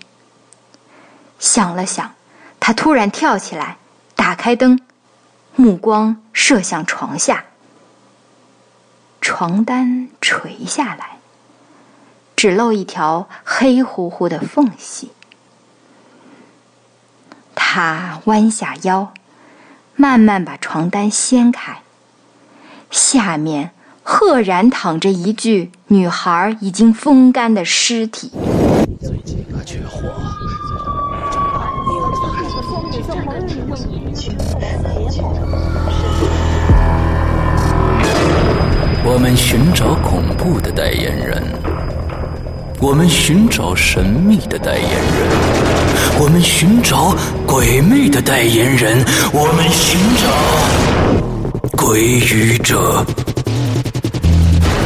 [1.38, 2.14] 想了想，
[2.58, 3.76] 他突然跳起来，
[4.14, 4.80] 打开灯，
[5.56, 7.44] 目光射向床下。
[9.22, 11.18] 床单垂下来，
[12.34, 15.12] 只露一条黑乎乎的缝隙。
[17.54, 19.14] 他弯下腰，
[19.94, 21.82] 慢慢把床单掀开，
[22.90, 23.70] 下面
[24.02, 28.32] 赫然躺着一具女孩已经风干的尸体。
[29.00, 30.12] 最近可缺货。
[39.14, 41.42] 我们寻找恐怖的代言人，
[42.80, 47.14] 我们寻找神秘的代言人，我们寻找
[47.46, 53.04] 鬼魅的代言人，我们寻找鬼语者。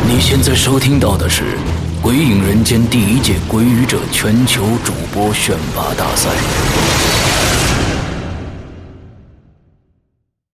[0.09, 1.45] 你现在收听到的是。
[2.09, 6.29] 《鬼影人间》第一届鬼语者全球主播选拔大赛。